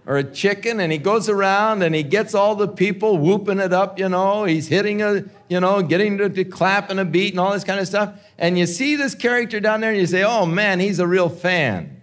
or 0.06 0.16
a 0.16 0.24
chicken 0.24 0.80
and 0.80 0.90
he 0.90 0.98
goes 0.98 1.28
around 1.28 1.84
and 1.84 1.94
he 1.94 2.02
gets 2.02 2.34
all 2.34 2.56
the 2.56 2.70
people 2.70 3.18
whooping 3.18 3.60
it 3.60 3.74
up, 3.74 4.00
you 4.00 4.08
know, 4.08 4.46
he's 4.46 4.70
hitting 4.70 5.02
a, 5.02 5.26
you 5.50 5.60
know, 5.60 5.82
getting 5.82 6.18
to, 6.18 6.30
to 6.30 6.46
clap 6.46 6.90
and 6.90 6.98
a 6.98 7.04
beat 7.04 7.34
and 7.34 7.42
all 7.42 7.52
this 7.52 7.66
kind 7.66 7.82
of 7.82 7.88
stuff. 7.88 8.18
And 8.38 8.58
you 8.58 8.68
see 8.68 8.96
this 8.96 9.14
character 9.14 9.60
down 9.60 9.82
there 9.82 9.92
and 9.92 10.00
you 10.00 10.08
say, 10.08 10.24
oh 10.24 10.46
man, 10.46 10.80
he's 10.80 11.00
a 11.00 11.08
real 11.08 11.28
fan. 11.28 12.02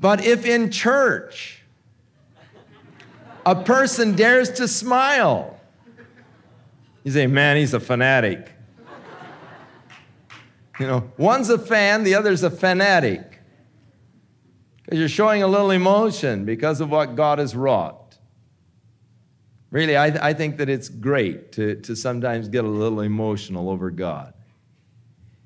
But 0.00 0.24
if 0.24 0.44
in 0.44 0.72
church 0.72 1.61
a 3.44 3.62
person 3.62 4.14
dares 4.14 4.50
to 4.52 4.68
smile, 4.68 5.58
you 7.04 7.12
say, 7.12 7.26
man, 7.26 7.56
he's 7.56 7.74
a 7.74 7.80
fanatic. 7.80 8.52
You 10.78 10.86
know, 10.86 11.12
one's 11.16 11.50
a 11.50 11.58
fan, 11.58 12.04
the 12.04 12.14
other's 12.14 12.42
a 12.42 12.50
fanatic. 12.50 13.40
Because 14.84 14.98
you're 14.98 15.08
showing 15.08 15.42
a 15.42 15.46
little 15.46 15.70
emotion 15.70 16.44
because 16.44 16.80
of 16.80 16.90
what 16.90 17.14
God 17.14 17.38
has 17.38 17.54
wrought. 17.54 18.18
Really, 19.70 19.96
I, 19.96 20.28
I 20.28 20.32
think 20.34 20.58
that 20.58 20.68
it's 20.68 20.88
great 20.88 21.52
to, 21.52 21.76
to 21.76 21.96
sometimes 21.96 22.48
get 22.48 22.64
a 22.64 22.68
little 22.68 23.00
emotional 23.00 23.70
over 23.70 23.90
God 23.90 24.34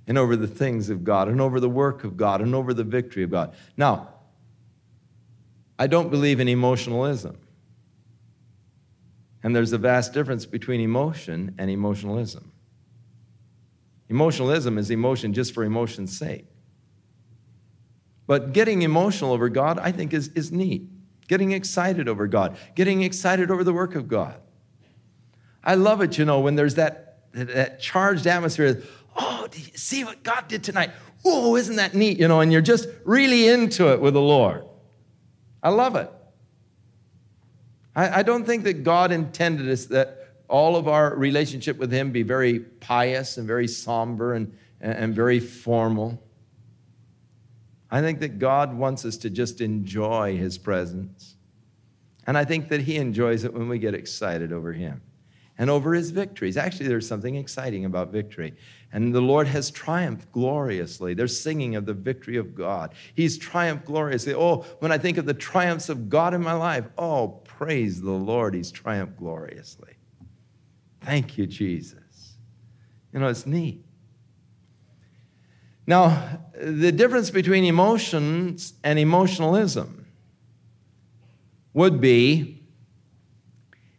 and 0.07 0.19
over 0.19 0.37
the 0.37 0.49
things 0.49 0.91
of 0.91 1.05
God 1.05 1.29
and 1.29 1.41
over 1.41 1.61
the 1.61 1.69
work 1.69 2.05
of 2.05 2.17
God 2.17 2.41
and 2.41 2.55
over 2.55 2.75
the 2.75 2.85
victory 2.85 3.23
of 3.23 3.31
God. 3.31 3.55
Now, 3.77 4.09
I 5.79 5.87
don't 5.87 6.11
believe 6.11 6.41
in 6.41 6.49
emotionalism. 6.49 7.39
And 9.47 9.55
there's 9.55 9.73
a 9.73 9.79
vast 9.79 10.13
difference 10.13 10.45
between 10.45 10.81
emotion 10.81 11.55
and 11.57 11.71
emotionalism. 11.71 12.51
Emotionalism 14.09 14.77
is 14.77 14.91
emotion 14.91 15.33
just 15.33 15.55
for 15.55 15.63
emotion's 15.63 16.19
sake. 16.19 16.47
But 18.27 18.53
getting 18.53 18.83
emotional 18.83 19.33
over 19.33 19.49
God, 19.49 19.79
I 19.79 19.93
think, 19.93 20.13
is, 20.13 20.31
is 20.35 20.51
neat. 20.51 20.89
Getting 21.29 21.53
excited 21.53 22.09
over 22.09 22.27
God, 22.27 22.57
getting 22.75 23.03
excited 23.03 23.53
over 23.53 23.63
the 23.63 23.73
work 23.73 23.95
of 23.95 24.09
God. 24.09 24.35
I 25.63 25.77
love 25.77 26.01
it, 26.01 26.19
you 26.19 26.25
know, 26.25 26.41
when 26.41 26.57
there's 26.57 26.75
that, 26.75 27.19
that 27.33 27.79
charged 27.79 28.27
atmosphere. 28.27 28.83
Oh, 29.15 29.47
do 29.49 29.61
you 29.61 29.77
see 29.77 30.03
what 30.03 30.25
God 30.25 30.49
did 30.49 30.65
tonight? 30.65 30.91
Oh, 31.25 31.55
isn't 31.55 31.77
that 31.77 31.95
neat? 31.95 32.19
You 32.19 32.27
know, 32.27 32.41
and 32.41 32.51
you're 32.51 32.63
just 32.63 32.89
really 33.05 33.47
into 33.47 33.93
it 33.93 34.01
with 34.01 34.15
the 34.15 34.21
Lord. 34.21 34.65
I 35.63 35.69
love 35.69 35.95
it. 35.95 36.11
I, 37.97 38.21
I 38.21 38.23
don't 38.23 38.45
think 38.45 38.63
that 38.65 38.85
God 38.85 39.11
intended 39.11 39.69
us 39.69 39.87
that 39.87 40.29
all 40.49 40.77
of 40.77 40.87
our 40.87 41.17
relationship 41.17 41.79
with 41.79 41.91
Him 41.91 42.13
be 42.13 42.23
very 42.23 42.61
pious 42.61 43.39
and 43.39 43.47
very 43.47 43.67
somber 43.67 44.35
and, 44.35 44.57
and 44.81 45.13
very 45.15 45.41
formal. 45.41 46.23
I 47.91 48.01
think 48.01 48.21
that 48.21 48.39
God 48.39 48.75
wants 48.77 49.05
us 49.05 49.17
to 49.19 49.31
just 49.31 49.61
enjoy 49.61 50.37
His 50.37 50.59
presence. 50.59 51.35
And 52.27 52.37
I 52.37 52.45
think 52.45 52.69
that 52.69 52.83
He 52.83 52.97
enjoys 52.97 53.45
it 53.45 53.55
when 53.55 53.69
we 53.69 53.79
get 53.79 53.95
excited 53.95 54.53
over 54.53 54.73
Him 54.73 55.01
and 55.59 55.71
over 55.71 55.95
His 55.95 56.11
victories. 56.11 56.57
Actually, 56.57 56.89
there's 56.89 57.09
something 57.09 57.37
exciting 57.37 57.85
about 57.85 58.13
victory. 58.13 58.55
And 58.93 59.15
the 59.15 59.21
Lord 59.21 59.47
has 59.49 59.71
triumphed 59.71 60.31
gloriously. 60.33 61.15
They're 61.15 61.29
singing 61.29 61.75
of 61.77 61.87
the 61.87 61.95
victory 61.95 62.37
of 62.37 62.55
God. 62.55 62.95
He's 63.15 63.37
triumphed 63.37 63.85
gloriously. 63.85 64.35
Oh, 64.35 64.65
when 64.79 64.93
I 64.93 64.99
think 64.99 65.19
of 65.19 65.27
the 65.27 65.35
triumphs 65.35 65.89
of 65.89 66.09
God 66.09 66.35
in 66.35 66.43
my 66.43 66.53
life, 66.53 66.87
oh, 66.97 67.41
praise 67.57 68.03
the 68.03 68.11
Lord, 68.11 68.55
He's 68.55 68.71
triumphed 68.71 69.17
gloriously. 69.17 69.95
Thank 71.01 71.39
you, 71.39 71.47
Jesus. 71.47 72.35
You 73.13 73.21
know, 73.21 73.29
it's 73.29 73.47
neat. 73.47 73.83
Now, 75.87 76.41
the 76.61 76.93
difference 76.93 77.31
between 77.31 77.65
emotions 77.65 78.75
and 78.83 78.99
emotionalism 78.99 80.07
would 81.73 82.01
be 82.01 82.63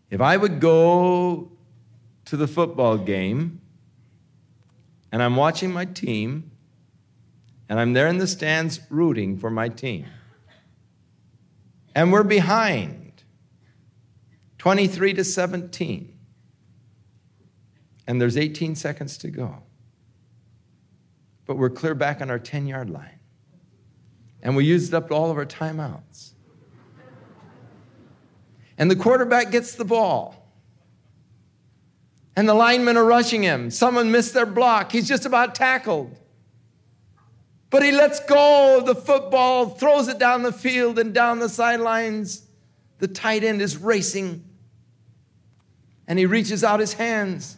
if 0.10 0.22
I 0.22 0.38
would 0.38 0.60
go 0.60 1.52
to 2.26 2.38
the 2.38 2.48
football 2.48 2.98
game 2.98 3.62
and 5.12 5.24
I'm 5.24 5.36
watching 5.36 5.72
my 5.72 5.86
team 5.86 6.52
and 7.70 7.80
I'm 7.80 7.94
there 7.94 8.08
in 8.08 8.18
the 8.18 8.28
stands 8.28 8.82
rooting 8.90 9.38
for 9.38 9.50
my 9.50 9.70
team 9.70 10.08
and 11.96 12.12
we're 12.12 12.24
behind 12.24 13.07
23 14.58 15.14
to 15.14 15.24
17 15.24 16.14
and 18.08 18.22
there's 18.22 18.38
18 18.38 18.76
seconds 18.76 19.18
to 19.20 19.30
go 19.30 19.64
but 21.48 21.56
we're 21.56 21.70
clear 21.70 21.96
back 21.96 22.22
on 22.22 22.30
our 22.30 22.38
10 22.38 22.68
yard 22.68 22.90
line. 22.90 23.20
And 24.44 24.56
we 24.56 24.66
used 24.66 24.94
up 24.94 25.12
all 25.12 25.32
of 25.32 25.38
our 25.38 25.46
timeouts. 25.46 26.34
And 28.78 28.92
the 28.92 28.96
quarterback 28.96 29.50
gets 29.50 29.74
the 29.74 29.86
ball. 29.86 30.36
And 32.36 32.48
the 32.48 32.54
linemen 32.54 32.98
are 32.98 33.06
rushing 33.06 33.42
him. 33.42 33.72
Someone 33.72 34.12
missed 34.12 34.36
their 34.36 34.46
block. 34.46 34.92
He's 34.92 35.08
just 35.08 35.26
about 35.26 35.56
tackled. 35.56 36.16
But 37.72 37.82
he 37.82 37.92
lets 37.92 38.20
go 38.20 38.78
of 38.78 38.86
the 38.86 38.94
football, 38.94 39.70
throws 39.70 40.08
it 40.08 40.20
down 40.20 40.44
the 40.44 40.54
field 40.54 41.00
and 41.00 41.14
down 41.14 41.40
the 41.40 41.50
sidelines. 41.50 42.46
The 43.00 43.08
tight 43.08 43.44
end 43.44 43.62
is 43.62 43.78
racing. 43.78 44.47
And 46.08 46.18
he 46.18 46.26
reaches 46.26 46.64
out 46.64 46.80
his 46.80 46.94
hands 46.94 47.58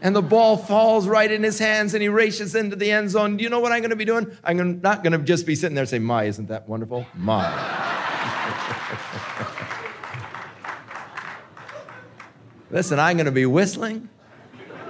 and 0.00 0.14
the 0.14 0.22
ball 0.22 0.56
falls 0.56 1.08
right 1.08 1.30
in 1.30 1.42
his 1.42 1.58
hands 1.58 1.94
and 1.94 2.02
he 2.02 2.08
races 2.08 2.54
into 2.54 2.76
the 2.76 2.90
end 2.90 3.10
zone. 3.10 3.36
Do 3.36 3.42
you 3.42 3.50
know 3.50 3.60
what 3.60 3.72
I'm 3.72 3.80
going 3.80 3.90
to 3.90 3.96
be 3.96 4.04
doing? 4.04 4.30
I'm 4.44 4.80
not 4.80 5.02
going 5.02 5.12
to 5.12 5.18
just 5.18 5.44
be 5.44 5.56
sitting 5.56 5.74
there 5.74 5.82
and 5.82 5.88
say, 5.88 5.98
My, 5.98 6.24
isn't 6.24 6.48
that 6.48 6.68
wonderful? 6.68 7.06
My. 7.14 7.50
Listen, 12.70 13.00
I'm 13.00 13.16
going 13.16 13.26
to 13.26 13.32
be 13.32 13.46
whistling. 13.46 14.08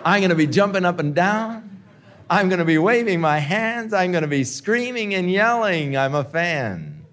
I'm 0.04 0.20
going 0.20 0.30
to 0.30 0.36
be 0.36 0.46
jumping 0.46 0.84
up 0.84 0.98
and 0.98 1.14
down. 1.14 1.82
I'm 2.28 2.48
going 2.48 2.58
to 2.58 2.64
be 2.64 2.76
waving 2.76 3.20
my 3.20 3.38
hands. 3.38 3.94
I'm 3.94 4.12
going 4.12 4.22
to 4.22 4.28
be 4.28 4.44
screaming 4.44 5.14
and 5.14 5.30
yelling. 5.30 5.96
I'm 5.96 6.14
a 6.14 6.24
fan. 6.24 7.06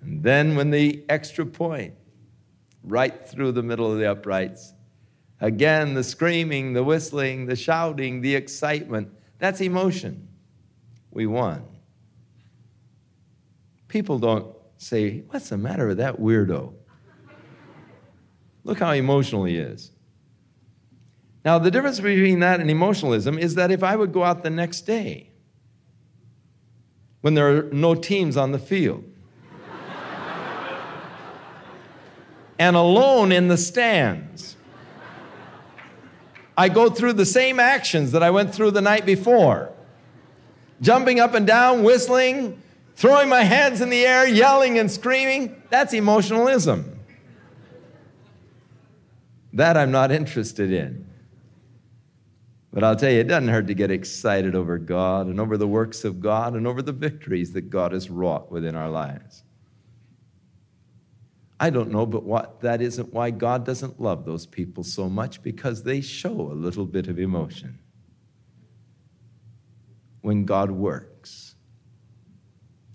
And 0.00 0.22
then, 0.22 0.56
when 0.56 0.70
the 0.70 1.04
extra 1.08 1.44
point, 1.44 1.94
right 2.82 3.26
through 3.26 3.52
the 3.52 3.62
middle 3.62 3.90
of 3.90 3.98
the 3.98 4.10
uprights, 4.10 4.74
Again, 5.42 5.94
the 5.94 6.04
screaming, 6.04 6.72
the 6.72 6.84
whistling, 6.84 7.46
the 7.46 7.56
shouting, 7.56 8.20
the 8.20 8.36
excitement 8.36 9.08
that's 9.40 9.60
emotion. 9.60 10.28
We 11.10 11.26
won. 11.26 11.64
People 13.88 14.20
don't 14.20 14.54
say, 14.76 15.24
What's 15.30 15.48
the 15.48 15.58
matter 15.58 15.88
with 15.88 15.98
that 15.98 16.20
weirdo? 16.20 16.72
Look 18.62 18.78
how 18.78 18.92
emotional 18.92 19.42
he 19.42 19.56
is. 19.56 19.90
Now, 21.44 21.58
the 21.58 21.72
difference 21.72 21.98
between 21.98 22.38
that 22.38 22.60
and 22.60 22.70
emotionalism 22.70 23.36
is 23.36 23.56
that 23.56 23.72
if 23.72 23.82
I 23.82 23.96
would 23.96 24.12
go 24.12 24.22
out 24.22 24.44
the 24.44 24.50
next 24.50 24.82
day 24.82 25.32
when 27.20 27.34
there 27.34 27.48
are 27.48 27.62
no 27.72 27.96
teams 27.96 28.36
on 28.36 28.52
the 28.52 28.60
field 28.60 29.02
and 32.62 32.76
alone 32.76 33.32
in 33.32 33.48
the 33.48 33.56
stands, 33.56 34.56
I 36.56 36.68
go 36.68 36.88
through 36.88 37.14
the 37.14 37.26
same 37.26 37.58
actions 37.58 38.12
that 38.12 38.22
I 38.22 38.30
went 38.30 38.54
through 38.54 38.70
the 38.70 38.80
night 38.80 39.04
before 39.04 39.72
jumping 40.80 41.18
up 41.18 41.34
and 41.34 41.44
down, 41.44 41.82
whistling, 41.82 42.62
throwing 42.94 43.28
my 43.28 43.42
hands 43.42 43.80
in 43.80 43.90
the 43.90 44.06
air, 44.06 44.28
yelling 44.28 44.78
and 44.78 44.88
screaming. 44.88 45.60
That's 45.70 45.92
emotionalism. 45.92 47.00
That 49.52 49.76
I'm 49.76 49.90
not 49.90 50.12
interested 50.12 50.72
in. 50.72 51.04
But 52.72 52.84
I'll 52.84 52.96
tell 52.96 53.10
you, 53.10 53.18
it 53.18 53.28
doesn't 53.28 53.48
hurt 53.48 53.66
to 53.66 53.74
get 53.74 53.90
excited 53.90 54.54
over 54.54 54.78
God 54.78 55.26
and 55.26 55.40
over 55.40 55.56
the 55.56 55.68
works 55.68 56.04
of 56.04 56.20
God 56.20 56.54
and 56.54 56.68
over 56.68 56.80
the 56.80 56.92
victories 56.92 57.52
that 57.54 57.70
God 57.70 57.90
has 57.90 58.08
wrought 58.08 58.52
within 58.52 58.76
our 58.76 58.88
lives. 58.88 59.42
I 61.62 61.70
don't 61.70 61.92
know, 61.92 62.06
but 62.06 62.24
what 62.24 62.60
that 62.62 62.82
isn't 62.82 63.14
why 63.14 63.30
God 63.30 63.64
doesn't 63.64 64.00
love 64.00 64.24
those 64.24 64.46
people 64.46 64.82
so 64.82 65.08
much 65.08 65.40
because 65.44 65.84
they 65.84 66.00
show 66.00 66.32
a 66.32 66.54
little 66.54 66.84
bit 66.84 67.06
of 67.06 67.20
emotion 67.20 67.78
when 70.22 70.44
God 70.44 70.72
works. 70.72 71.54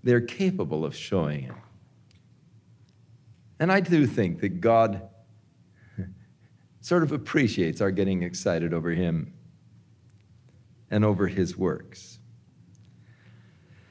They're 0.04 0.20
capable 0.20 0.84
of 0.84 0.94
showing 0.94 1.44
it. 1.44 1.52
And 3.58 3.72
I 3.72 3.80
do 3.80 4.06
think 4.06 4.42
that 4.42 4.60
God 4.60 5.08
sort 6.82 7.02
of 7.02 7.12
appreciates 7.12 7.80
our 7.80 7.90
getting 7.90 8.22
excited 8.22 8.74
over 8.74 8.90
Him 8.90 9.32
and 10.90 11.06
over 11.06 11.26
His 11.26 11.56
works. 11.56 12.17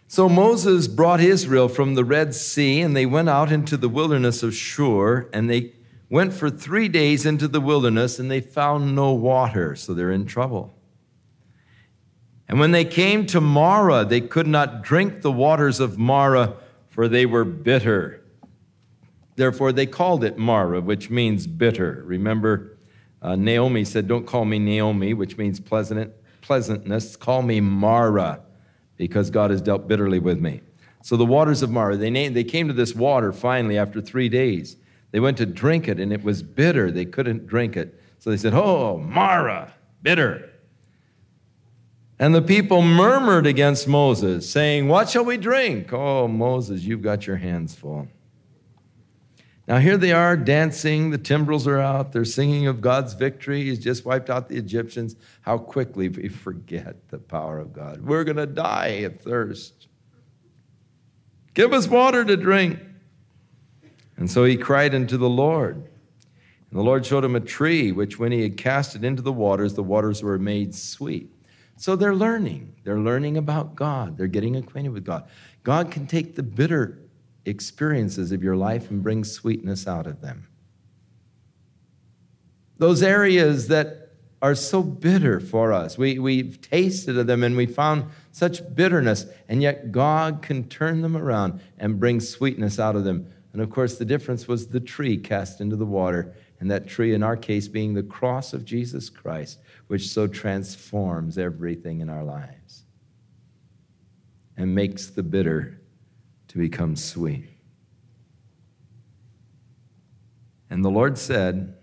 So 0.10 0.30
Moses 0.30 0.88
brought 0.88 1.20
Israel 1.20 1.68
from 1.68 1.96
the 1.96 2.06
Red 2.06 2.34
Sea, 2.34 2.80
and 2.80 2.96
they 2.96 3.06
went 3.06 3.28
out 3.28 3.52
into 3.52 3.76
the 3.76 3.90
wilderness 3.90 4.42
of 4.42 4.56
Shur, 4.56 5.30
and 5.34 5.50
they 5.50 5.74
went 6.10 6.34
for 6.34 6.50
three 6.50 6.88
days 6.88 7.26
into 7.26 7.48
the 7.48 7.60
wilderness, 7.60 8.18
and 8.18 8.32
they 8.32 8.40
found 8.40 8.96
no 8.96 9.12
water, 9.12 9.76
so 9.76 9.94
they're 9.94 10.12
in 10.12 10.26
trouble. 10.26 10.74
And 12.48 12.58
when 12.58 12.72
they 12.72 12.86
came 12.86 13.26
to 13.28 13.42
Marah, 13.42 14.06
they 14.06 14.22
could 14.22 14.48
not 14.48 14.82
drink 14.82 15.22
the 15.22 15.32
waters 15.32 15.82
of 15.82 15.98
Marah, 15.98 16.56
for 16.88 17.10
they 17.10 17.26
were 17.26 17.44
bitter. 17.44 18.24
Therefore, 19.36 19.74
they 19.74 19.86
called 19.86 20.24
it 20.24 20.38
Marah, 20.38 20.80
which 20.80 21.10
means 21.10 21.46
bitter. 21.46 22.02
Remember, 22.06 22.78
uh, 23.22 23.36
Naomi 23.36 23.84
said, 23.84 24.08
Don't 24.08 24.26
call 24.26 24.46
me 24.46 24.58
Naomi, 24.58 25.14
which 25.14 25.38
means 25.38 25.60
pleasant, 25.60 26.14
pleasantness. 26.42 27.18
Call 27.18 27.42
me 27.42 27.60
Marah, 27.60 28.42
because 28.98 29.30
God 29.30 29.52
has 29.52 29.62
dealt 29.62 29.88
bitterly 29.88 30.20
with 30.20 30.40
me. 30.40 30.62
So 31.04 31.16
the 31.16 31.26
waters 31.26 31.62
of 31.62 31.70
Marah, 31.70 31.96
they, 31.96 32.10
named, 32.10 32.36
they 32.36 32.44
came 32.44 32.68
to 32.68 32.74
this 32.74 32.94
water 32.94 33.32
finally 33.32 33.78
after 33.78 34.02
three 34.02 34.30
days. 34.30 34.76
They 35.12 35.20
went 35.20 35.38
to 35.38 35.46
drink 35.46 35.88
it, 35.88 36.00
and 36.00 36.12
it 36.12 36.24
was 36.24 36.44
bitter. 36.44 36.92
They 36.92 37.06
couldn't 37.06 37.48
drink 37.48 37.78
it. 37.78 38.02
So 38.20 38.30
they 38.30 38.38
said, 38.38 38.54
Oh, 38.54 38.98
Marah, 38.98 39.74
bitter. 40.02 40.50
And 42.20 42.34
the 42.34 42.42
people 42.42 42.82
murmured 42.82 43.46
against 43.46 43.88
Moses, 43.88 44.50
saying, 44.50 44.88
What 44.88 45.10
shall 45.10 45.24
we 45.24 45.38
drink? 45.38 45.94
Oh, 45.94 46.28
Moses, 46.28 46.82
you've 46.82 47.04
got 47.04 47.28
your 47.28 47.38
hands 47.38 47.76
full. 47.76 48.08
Now, 49.68 49.80
here 49.80 49.98
they 49.98 50.14
are 50.14 50.38
dancing. 50.38 51.10
The 51.10 51.18
timbrels 51.18 51.68
are 51.68 51.80
out. 51.80 52.14
They're 52.14 52.24
singing 52.24 52.68
of 52.68 52.80
God's 52.80 53.14
victory. 53.14 53.64
He's 53.64 53.80
just 53.80 54.06
wiped 54.06 54.30
out 54.30 54.48
the 54.48 54.56
Egyptians. 54.56 55.18
How 55.42 55.58
quickly 55.58 56.08
we 56.08 56.30
forget 56.30 57.10
the 57.10 57.18
power 57.18 57.60
of 57.60 57.74
God. 57.74 58.06
We're 58.06 58.24
going 58.24 58.38
to 58.38 58.46
die 58.46 59.02
of 59.04 59.20
thirst. 59.20 59.88
Give 61.54 61.74
us 61.74 61.88
water 61.88 62.24
to 62.24 62.38
drink. 62.38 62.80
And 64.16 64.32
so 64.32 64.46
he 64.46 64.56
cried 64.56 64.96
unto 64.96 65.18
the 65.18 65.30
Lord. 65.30 65.76
And 65.76 66.80
the 66.80 66.84
Lord 66.84 67.06
showed 67.06 67.26
him 67.26 67.36
a 67.36 67.42
tree, 67.42 67.92
which 67.92 68.18
when 68.18 68.32
he 68.32 68.44
had 68.44 68.56
cast 68.56 68.96
it 68.96 69.04
into 69.04 69.22
the 69.22 69.34
waters, 69.34 69.74
the 69.74 69.84
waters 69.84 70.24
were 70.24 70.40
made 70.40 70.76
sweet. 70.76 71.30
So 71.76 71.96
they're 71.96 72.16
learning. 72.16 72.74
They're 72.84 73.00
learning 73.00 73.38
about 73.38 73.76
God. 73.76 74.18
They're 74.18 74.28
getting 74.28 74.56
acquainted 74.56 74.94
with 74.94 75.04
God. 75.04 75.28
God 75.64 75.92
can 75.92 76.08
take 76.08 76.36
the 76.36 76.44
bitter 76.44 77.00
experiences 77.48 78.32
of 78.32 78.44
your 78.44 78.56
life 78.56 78.90
and 78.90 79.02
bring 79.02 79.24
sweetness 79.24 79.88
out 79.88 80.08
of 80.08 80.22
them. 80.22 80.48
Those 82.78 83.02
areas 83.02 83.70
that 83.70 84.12
are 84.42 84.54
so 84.54 84.84
bitter 84.84 85.40
for 85.40 85.74
us, 85.74 85.98
we, 85.98 86.20
we've 86.20 86.62
tasted 86.62 87.18
of 87.18 87.26
them 87.26 87.44
and 87.44 87.58
we 87.58 87.66
found 87.66 88.06
such 88.32 88.62
bitterness, 88.76 89.26
and 89.48 89.62
yet 89.62 89.92
God 89.92 90.44
can 90.44 90.68
turn 90.70 91.02
them 91.02 91.18
around 91.18 91.60
and 91.80 92.00
bring 92.00 92.20
sweetness 92.20 92.80
out 92.80 92.96
of 92.96 93.04
them. 93.04 93.32
And 93.54 93.62
of 93.62 93.72
course, 93.72 93.98
the 93.98 94.06
difference 94.06 94.48
was 94.48 94.68
the 94.68 94.80
tree 94.80 95.18
cast 95.18 95.60
into 95.60 95.76
the 95.76 95.86
water, 95.86 96.36
and 96.60 96.70
that 96.70 96.88
tree, 96.88 97.14
in 97.14 97.24
our 97.24 97.38
case, 97.38 97.68
being 97.68 97.94
the 97.94 98.04
cross 98.04 98.54
of 98.54 98.64
Jesus 98.64 99.10
Christ, 99.10 99.60
which 99.88 100.10
so 100.10 100.28
transforms 100.28 101.38
everything 101.38 102.02
in 102.02 102.10
our 102.10 102.24
lives 102.24 102.84
and 104.56 104.74
makes 104.74 105.08
the 105.08 105.24
bitter 105.24 105.80
become 106.58 106.96
sweet. 106.96 107.50
And 110.70 110.84
the 110.84 110.90
Lord 110.90 111.18
said, 111.18 111.76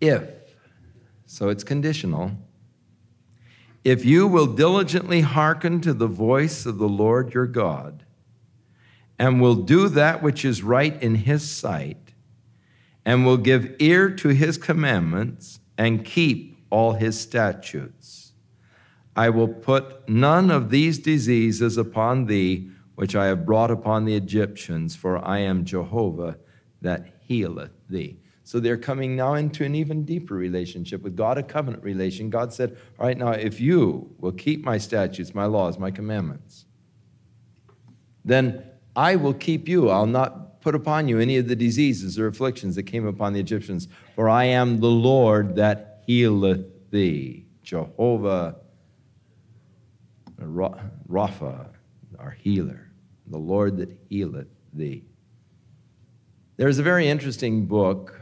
If, 0.00 0.28
so 1.26 1.48
it's 1.48 1.64
conditional, 1.64 2.32
if 3.84 4.04
you 4.04 4.26
will 4.26 4.46
diligently 4.46 5.20
hearken 5.20 5.80
to 5.82 5.94
the 5.94 6.08
voice 6.08 6.66
of 6.66 6.78
the 6.78 6.88
Lord 6.88 7.32
your 7.32 7.46
God, 7.46 8.04
and 9.18 9.40
will 9.40 9.54
do 9.54 9.88
that 9.88 10.22
which 10.22 10.44
is 10.44 10.62
right 10.62 11.00
in 11.02 11.14
his 11.14 11.48
sight, 11.48 12.12
and 13.04 13.24
will 13.24 13.36
give 13.36 13.76
ear 13.78 14.10
to 14.10 14.28
his 14.28 14.58
commandments, 14.58 15.60
and 15.78 16.04
keep 16.04 16.58
all 16.68 16.92
his 16.94 17.18
statutes. 17.18 18.32
I 19.14 19.30
will 19.30 19.48
put 19.48 20.08
none 20.08 20.50
of 20.50 20.70
these 20.70 20.98
diseases 20.98 21.78
upon 21.78 22.26
thee, 22.26 22.70
which 22.96 23.14
I 23.14 23.26
have 23.26 23.46
brought 23.46 23.70
upon 23.70 24.04
the 24.04 24.14
Egyptians, 24.14 24.96
for 24.96 25.24
I 25.24 25.38
am 25.38 25.64
Jehovah 25.64 26.36
that 26.82 27.14
healeth 27.20 27.72
thee. 27.88 28.18
So 28.42 28.60
they're 28.60 28.76
coming 28.76 29.16
now 29.16 29.34
into 29.34 29.64
an 29.64 29.74
even 29.74 30.04
deeper 30.04 30.34
relationship 30.34 31.02
with 31.02 31.16
God, 31.16 31.36
a 31.36 31.42
covenant 31.42 31.82
relation. 31.82 32.30
God 32.30 32.52
said, 32.52 32.76
All 32.98 33.06
right, 33.06 33.18
now 33.18 33.30
if 33.32 33.60
you 33.60 34.14
will 34.18 34.32
keep 34.32 34.64
my 34.64 34.78
statutes, 34.78 35.34
my 35.34 35.46
laws, 35.46 35.78
my 35.78 35.90
commandments, 35.90 36.66
then 38.24 38.64
I 38.94 39.16
will 39.16 39.34
keep 39.34 39.68
you. 39.68 39.90
I'll 39.90 40.06
not 40.06 40.60
put 40.60 40.74
upon 40.74 41.06
you 41.06 41.18
any 41.18 41.36
of 41.36 41.48
the 41.48 41.56
diseases 41.56 42.18
or 42.18 42.28
afflictions 42.28 42.76
that 42.76 42.84
came 42.84 43.06
upon 43.06 43.32
the 43.32 43.40
Egyptians, 43.40 43.88
for 44.14 44.28
I 44.28 44.44
am 44.44 44.78
the 44.78 44.86
Lord 44.90 45.56
that 45.56 46.02
healeth 46.06 46.90
thee. 46.90 47.46
Jehovah 47.62 48.56
Rapha, 50.40 51.68
our 52.18 52.30
healer, 52.30 52.85
the 53.26 53.38
Lord 53.38 53.78
that 53.78 53.96
healeth 54.08 54.48
thee. 54.72 55.04
There's 56.56 56.78
a 56.78 56.82
very 56.82 57.08
interesting 57.08 57.66
book 57.66 58.20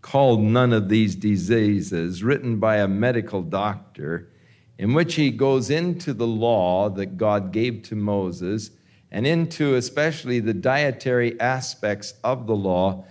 called 0.00 0.40
None 0.40 0.72
of 0.72 0.88
These 0.88 1.14
Diseases, 1.14 2.24
written 2.24 2.58
by 2.58 2.78
a 2.78 2.88
medical 2.88 3.42
doctor, 3.42 4.30
in 4.78 4.94
which 4.94 5.14
he 5.14 5.30
goes 5.30 5.70
into 5.70 6.12
the 6.12 6.26
law 6.26 6.90
that 6.90 7.16
God 7.16 7.52
gave 7.52 7.82
to 7.84 7.94
Moses 7.94 8.70
and 9.12 9.26
into 9.26 9.76
especially 9.76 10.40
the 10.40 10.54
dietary 10.54 11.38
aspects 11.38 12.14
of 12.24 12.46
the 12.46 12.56
law 12.56 13.04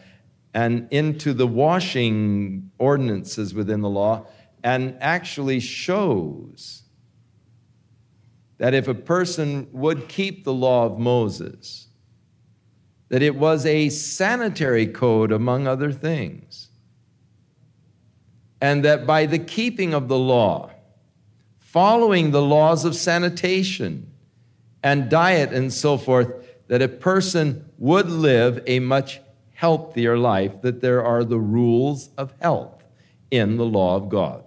and 0.53 0.87
into 0.91 1.33
the 1.33 1.47
washing 1.47 2.71
ordinances 2.77 3.53
within 3.53 3.81
the 3.81 3.89
law 3.89 4.25
and 4.63 4.97
actually 4.99 5.59
shows 5.59 6.80
that 8.61 8.75
if 8.75 8.87
a 8.87 8.93
person 8.93 9.67
would 9.71 10.07
keep 10.07 10.43
the 10.43 10.53
law 10.53 10.85
of 10.85 10.99
Moses, 10.99 11.87
that 13.09 13.23
it 13.23 13.35
was 13.35 13.65
a 13.65 13.89
sanitary 13.89 14.85
code 14.85 15.31
among 15.31 15.65
other 15.65 15.91
things. 15.91 16.69
And 18.61 18.85
that 18.85 19.07
by 19.07 19.25
the 19.25 19.39
keeping 19.39 19.95
of 19.95 20.07
the 20.09 20.19
law, 20.19 20.69
following 21.57 22.29
the 22.29 22.41
laws 22.43 22.85
of 22.85 22.95
sanitation 22.95 24.11
and 24.83 25.09
diet 25.09 25.51
and 25.51 25.73
so 25.73 25.97
forth, 25.97 26.31
that 26.67 26.83
a 26.83 26.87
person 26.87 27.67
would 27.79 28.11
live 28.11 28.61
a 28.67 28.79
much 28.79 29.21
healthier 29.55 30.19
life, 30.19 30.61
that 30.61 30.81
there 30.81 31.03
are 31.03 31.23
the 31.23 31.39
rules 31.39 32.11
of 32.15 32.31
health 32.39 32.83
in 33.31 33.57
the 33.57 33.65
law 33.65 33.95
of 33.95 34.07
God. 34.07 34.43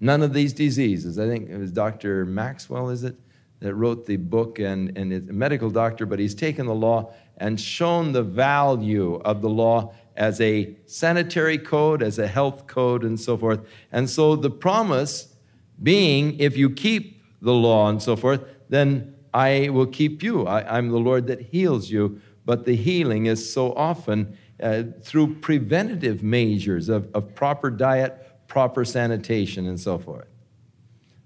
None 0.00 0.24
of 0.24 0.32
these 0.32 0.52
diseases, 0.52 1.20
I 1.20 1.28
think 1.28 1.48
it 1.48 1.56
was 1.56 1.70
Dr. 1.70 2.24
Maxwell, 2.24 2.88
is 2.88 3.04
it, 3.04 3.14
that 3.60 3.74
wrote 3.74 4.06
the 4.06 4.16
book 4.16 4.58
and, 4.58 4.96
and 4.96 5.12
is 5.12 5.28
a 5.28 5.32
medical 5.32 5.70
doctor, 5.70 6.06
but 6.06 6.18
he's 6.18 6.34
taken 6.34 6.66
the 6.66 6.74
law 6.74 7.12
and 7.38 7.60
shown 7.60 8.12
the 8.12 8.22
value 8.22 9.16
of 9.24 9.42
the 9.42 9.48
law 9.48 9.92
as 10.16 10.40
a 10.40 10.76
sanitary 10.86 11.58
code, 11.58 12.02
as 12.02 12.18
a 12.18 12.26
health 12.26 12.66
code, 12.66 13.04
and 13.04 13.18
so 13.18 13.36
forth. 13.36 13.60
And 13.92 14.08
so 14.08 14.36
the 14.36 14.50
promise 14.50 15.34
being, 15.82 16.38
if 16.40 16.56
you 16.56 16.70
keep 16.70 17.22
the 17.40 17.52
law 17.52 17.88
and 17.88 18.02
so 18.02 18.16
forth, 18.16 18.42
then 18.68 19.14
I 19.32 19.68
will 19.68 19.86
keep 19.86 20.22
you. 20.22 20.46
I, 20.46 20.78
am 20.78 20.88
the 20.88 20.98
Lord 20.98 21.28
that 21.28 21.40
heals 21.40 21.90
you 21.90 22.20
but 22.48 22.64
the 22.64 22.74
healing 22.74 23.26
is 23.26 23.52
so 23.52 23.74
often 23.74 24.34
uh, 24.62 24.84
through 25.02 25.34
preventative 25.34 26.22
measures 26.22 26.88
of, 26.88 27.06
of 27.14 27.34
proper 27.34 27.68
diet, 27.68 28.26
proper 28.48 28.86
sanitation, 28.86 29.66
and 29.66 29.78
so 29.78 29.98
forth. 29.98 30.26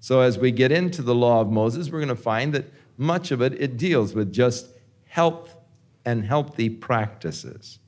So 0.02 0.18
as 0.18 0.36
we 0.36 0.50
get 0.50 0.72
into 0.72 1.00
the 1.00 1.14
law 1.14 1.40
of 1.40 1.52
Moses, 1.52 1.88
we're 1.88 2.00
going 2.00 2.08
to 2.08 2.16
find 2.16 2.52
that 2.54 2.64
much 2.98 3.30
of 3.30 3.40
it 3.40 3.52
it 3.62 3.76
deals 3.76 4.14
with 4.14 4.32
just 4.32 4.66
health 5.06 5.54
and 6.04 6.24
healthy 6.24 6.68
practices. 6.68 7.78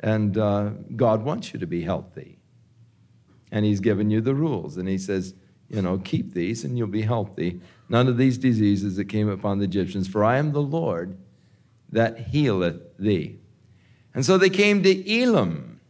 And 0.00 0.36
uh, 0.36 0.72
God 0.96 1.22
wants 1.22 1.54
you 1.54 1.60
to 1.60 1.66
be 1.66 1.82
healthy. 1.82 2.38
And 3.50 3.64
He's 3.64 3.80
given 3.80 4.10
you 4.10 4.20
the 4.20 4.34
rules. 4.34 4.76
And 4.76 4.86
He 4.86 4.98
says, 4.98 5.32
you 5.70 5.80
know, 5.80 5.96
keep 5.96 6.34
these 6.34 6.62
and 6.64 6.76
you'll 6.76 6.88
be 6.88 7.00
healthy. 7.00 7.58
None 7.88 8.06
of 8.06 8.18
these 8.18 8.36
diseases 8.36 8.96
that 8.96 9.06
came 9.06 9.30
upon 9.30 9.60
the 9.60 9.64
Egyptians, 9.64 10.08
for 10.08 10.22
I 10.22 10.36
am 10.36 10.52
the 10.52 10.60
Lord 10.60 11.16
that 11.90 12.18
healeth 12.18 12.82
thee. 12.98 13.38
And 14.12 14.26
so 14.26 14.36
they 14.36 14.50
came 14.50 14.82
to 14.82 15.10
Elim, 15.10 15.80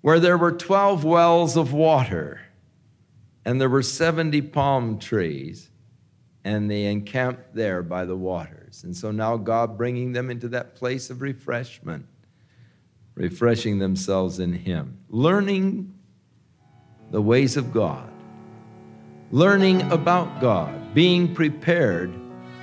where 0.00 0.18
there 0.18 0.36
were 0.36 0.50
12 0.50 1.04
wells 1.04 1.56
of 1.56 1.72
water, 1.72 2.40
and 3.46 3.60
there 3.60 3.68
were 3.68 3.82
70 3.82 4.42
palm 4.42 4.98
trees, 4.98 5.70
and 6.44 6.68
they 6.68 6.86
encamped 6.86 7.54
there 7.54 7.80
by 7.80 8.04
the 8.04 8.16
waters. 8.16 8.82
And 8.82 8.94
so 8.94 9.12
now 9.12 9.36
God 9.36 9.78
bringing 9.78 10.12
them 10.12 10.30
into 10.30 10.48
that 10.48 10.74
place 10.74 11.10
of 11.10 11.22
refreshment, 11.22 12.06
refreshing 13.14 13.78
themselves 13.78 14.40
in 14.40 14.52
Him, 14.52 14.98
learning 15.08 15.94
the 17.12 17.22
ways 17.22 17.56
of 17.56 17.72
God, 17.72 18.10
learning 19.30 19.80
about 19.92 20.40
God, 20.40 20.92
being 20.92 21.32
prepared 21.32 22.12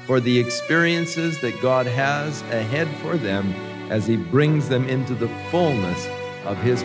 for 0.05 0.19
the 0.19 0.37
experiences 0.37 1.39
that 1.39 1.61
God 1.61 1.85
has 1.85 2.41
ahead 2.51 2.89
for 2.97 3.15
them 3.15 3.53
as 3.89 4.05
He 4.05 4.17
brings 4.17 4.67
them 4.67 4.89
into 4.89 5.15
the 5.15 5.29
fullness 5.49 6.07
of 6.43 6.57
His 6.57 6.83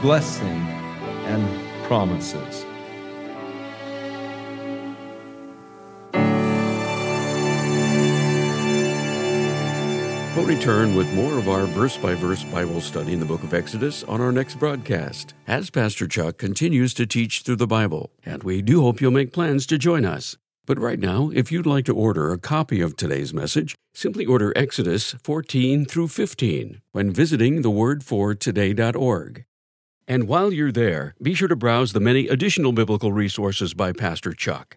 blessing 0.00 0.58
and 1.28 1.86
promises. 1.86 2.66
We'll 10.42 10.56
return 10.56 10.96
with 10.96 11.12
more 11.14 11.38
of 11.38 11.48
our 11.48 11.66
verse 11.66 11.96
by 11.96 12.14
verse 12.14 12.42
Bible 12.42 12.80
study 12.80 13.12
in 13.12 13.20
the 13.20 13.24
book 13.24 13.44
of 13.44 13.54
Exodus 13.54 14.02
on 14.02 14.20
our 14.20 14.32
next 14.32 14.56
broadcast 14.56 15.34
as 15.46 15.70
Pastor 15.70 16.08
Chuck 16.08 16.36
continues 16.36 16.94
to 16.94 17.06
teach 17.06 17.42
through 17.42 17.56
the 17.56 17.68
Bible. 17.68 18.10
And 18.26 18.42
we 18.42 18.60
do 18.60 18.82
hope 18.82 19.00
you'll 19.00 19.12
make 19.12 19.32
plans 19.32 19.66
to 19.66 19.78
join 19.78 20.04
us. 20.04 20.36
But 20.66 20.80
right 20.80 20.98
now, 20.98 21.30
if 21.32 21.52
you'd 21.52 21.64
like 21.64 21.84
to 21.84 21.94
order 21.94 22.32
a 22.32 22.38
copy 22.38 22.80
of 22.80 22.96
today's 22.96 23.32
message, 23.32 23.76
simply 23.94 24.26
order 24.26 24.52
Exodus 24.56 25.12
14 25.22 25.84
through 25.84 26.08
15 26.08 26.80
when 26.90 27.12
visiting 27.12 27.62
thewordfortoday.org. 27.62 29.44
And 30.08 30.26
while 30.26 30.52
you're 30.52 30.72
there, 30.72 31.14
be 31.22 31.34
sure 31.34 31.46
to 31.46 31.54
browse 31.54 31.92
the 31.92 32.00
many 32.00 32.26
additional 32.26 32.72
biblical 32.72 33.12
resources 33.12 33.74
by 33.74 33.92
Pastor 33.92 34.32
Chuck. 34.32 34.76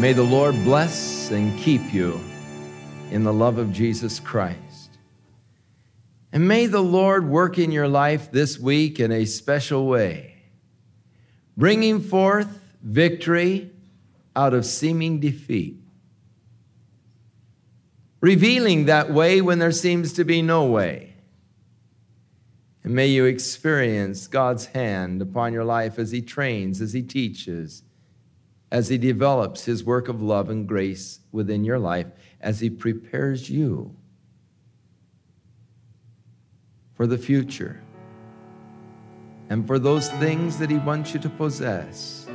May 0.00 0.14
the 0.14 0.22
Lord 0.22 0.54
bless 0.64 1.30
and 1.30 1.58
keep 1.58 1.92
you 1.92 2.18
in 3.10 3.22
the 3.22 3.34
love 3.34 3.58
of 3.58 3.70
Jesus 3.70 4.18
Christ. 4.18 4.96
And 6.32 6.48
may 6.48 6.64
the 6.64 6.80
Lord 6.80 7.28
work 7.28 7.58
in 7.58 7.70
your 7.70 7.86
life 7.86 8.32
this 8.32 8.58
week 8.58 8.98
in 8.98 9.12
a 9.12 9.26
special 9.26 9.86
way, 9.86 10.36
bringing 11.54 12.00
forth 12.00 12.48
victory 12.82 13.72
out 14.34 14.54
of 14.54 14.64
seeming 14.64 15.20
defeat, 15.20 15.76
revealing 18.22 18.86
that 18.86 19.12
way 19.12 19.42
when 19.42 19.58
there 19.58 19.70
seems 19.70 20.14
to 20.14 20.24
be 20.24 20.40
no 20.40 20.64
way. 20.64 21.12
And 22.84 22.94
may 22.94 23.08
you 23.08 23.26
experience 23.26 24.28
God's 24.28 24.64
hand 24.64 25.20
upon 25.20 25.52
your 25.52 25.64
life 25.64 25.98
as 25.98 26.10
He 26.10 26.22
trains, 26.22 26.80
as 26.80 26.94
He 26.94 27.02
teaches 27.02 27.82
as 28.70 28.88
He 28.88 28.98
develops 28.98 29.64
His 29.64 29.84
work 29.84 30.08
of 30.08 30.22
love 30.22 30.50
and 30.50 30.66
grace 30.66 31.20
within 31.32 31.64
your 31.64 31.78
life, 31.78 32.06
as 32.40 32.60
He 32.60 32.70
prepares 32.70 33.50
you 33.50 33.96
for 36.94 37.06
the 37.06 37.18
future 37.18 37.82
and 39.48 39.66
for 39.66 39.78
those 39.78 40.10
things 40.12 40.58
that 40.58 40.70
He 40.70 40.78
wants 40.78 41.12
you 41.12 41.20
to 41.20 41.28
possess 41.28 42.26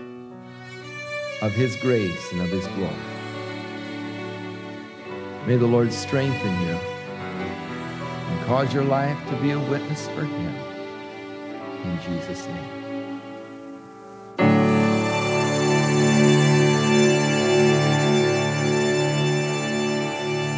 of 1.42 1.52
His 1.54 1.76
grace 1.78 2.32
and 2.32 2.42
of 2.42 2.50
His 2.50 2.68
glory. 2.68 2.94
May 5.48 5.58
the 5.58 5.68
Lord 5.68 5.94
strengthen 5.94 6.62
you 6.68 6.76
and 6.76 8.46
cause 8.46 8.74
your 8.74 8.84
life 8.84 9.18
to 9.30 9.36
be 9.38 9.52
a 9.52 9.60
witness 9.60 10.08
for 10.10 10.26
Him. 10.26 10.56
In 11.84 12.00
Jesus' 12.02 12.48
name. 12.48 12.85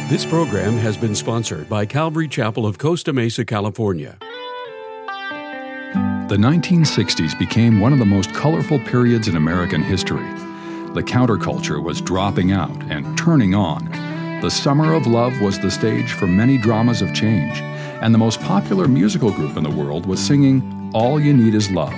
This 0.08 0.24
program 0.24 0.78
has 0.78 0.96
been 0.96 1.14
sponsored 1.14 1.68
by 1.68 1.84
Calvary 1.84 2.28
Chapel 2.28 2.64
of 2.64 2.78
Costa 2.78 3.12
Mesa, 3.12 3.44
California. 3.44 4.16
The 6.30 6.38
1960s 6.38 7.38
became 7.38 7.78
one 7.78 7.92
of 7.92 7.98
the 7.98 8.06
most 8.06 8.32
colorful 8.32 8.78
periods 8.78 9.28
in 9.28 9.36
American 9.36 9.82
history. 9.82 10.26
The 10.94 11.02
counterculture 11.02 11.82
was 11.82 12.00
dropping 12.00 12.52
out 12.52 12.74
and 12.84 13.18
turning 13.18 13.54
on. 13.54 13.84
The 14.40 14.48
Summer 14.50 14.94
of 14.94 15.06
Love 15.06 15.38
was 15.42 15.58
the 15.58 15.70
stage 15.70 16.12
for 16.12 16.26
many 16.26 16.56
dramas 16.56 17.02
of 17.02 17.12
change, 17.12 17.60
and 18.00 18.14
the 18.14 18.18
most 18.18 18.40
popular 18.40 18.88
musical 18.88 19.30
group 19.30 19.58
in 19.58 19.62
the 19.62 19.68
world 19.68 20.06
was 20.06 20.26
singing 20.26 20.90
All 20.94 21.20
You 21.20 21.34
Need 21.34 21.54
Is 21.54 21.70
Love. 21.70 21.92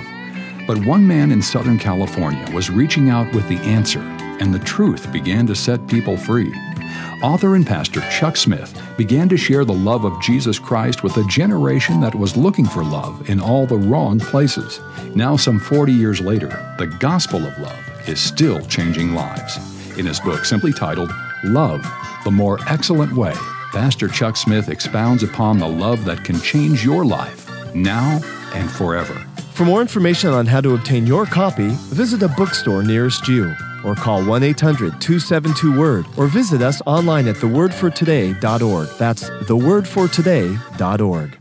But 0.67 0.85
one 0.85 1.07
man 1.07 1.31
in 1.31 1.41
Southern 1.41 1.79
California 1.79 2.45
was 2.53 2.69
reaching 2.69 3.09
out 3.09 3.33
with 3.33 3.47
the 3.47 3.59
answer, 3.59 4.01
and 4.41 4.53
the 4.53 4.59
truth 4.59 5.09
began 5.13 5.47
to 5.47 5.55
set 5.55 5.87
people 5.87 6.17
free 6.17 6.53
author 7.23 7.55
and 7.55 7.65
pastor 7.65 8.01
Chuck 8.09 8.35
Smith 8.37 8.79
began 8.97 9.29
to 9.29 9.37
share 9.37 9.65
the 9.65 9.73
love 9.73 10.05
of 10.05 10.21
Jesus 10.21 10.59
Christ 10.59 11.03
with 11.03 11.17
a 11.17 11.27
generation 11.27 11.99
that 12.01 12.15
was 12.15 12.37
looking 12.37 12.65
for 12.65 12.83
love 12.83 13.29
in 13.29 13.39
all 13.39 13.65
the 13.65 13.77
wrong 13.77 14.19
places. 14.19 14.79
Now, 15.15 15.35
some 15.35 15.59
40 15.59 15.91
years 15.91 16.21
later, 16.21 16.75
the 16.77 16.87
gospel 16.99 17.45
of 17.45 17.57
love 17.59 18.09
is 18.09 18.19
still 18.19 18.61
changing 18.65 19.13
lives. 19.13 19.57
In 19.97 20.05
his 20.05 20.19
book, 20.19 20.45
simply 20.45 20.73
titled 20.73 21.11
Love, 21.43 21.85
the 22.23 22.31
More 22.31 22.59
Excellent 22.67 23.13
Way, 23.13 23.33
Pastor 23.71 24.07
Chuck 24.07 24.35
Smith 24.35 24.69
expounds 24.69 25.23
upon 25.23 25.57
the 25.57 25.67
love 25.67 26.05
that 26.05 26.23
can 26.23 26.39
change 26.41 26.83
your 26.83 27.05
life 27.05 27.47
now 27.73 28.19
and 28.53 28.69
forever. 28.69 29.13
For 29.53 29.65
more 29.65 29.81
information 29.81 30.31
on 30.31 30.45
how 30.45 30.61
to 30.61 30.75
obtain 30.75 31.05
your 31.05 31.25
copy, 31.25 31.69
visit 31.69 32.23
a 32.23 32.27
bookstore 32.29 32.83
nearest 32.83 33.27
you 33.27 33.53
or 33.83 33.95
call 33.95 34.23
1 34.23 34.43
800 34.43 35.01
272 35.01 35.79
Word 35.79 36.05
or 36.17 36.27
visit 36.27 36.61
us 36.61 36.81
online 36.85 37.27
at 37.27 37.35
thewordfortoday.org. 37.35 38.89
That's 38.97 39.29
thewordfortoday.org. 39.29 41.40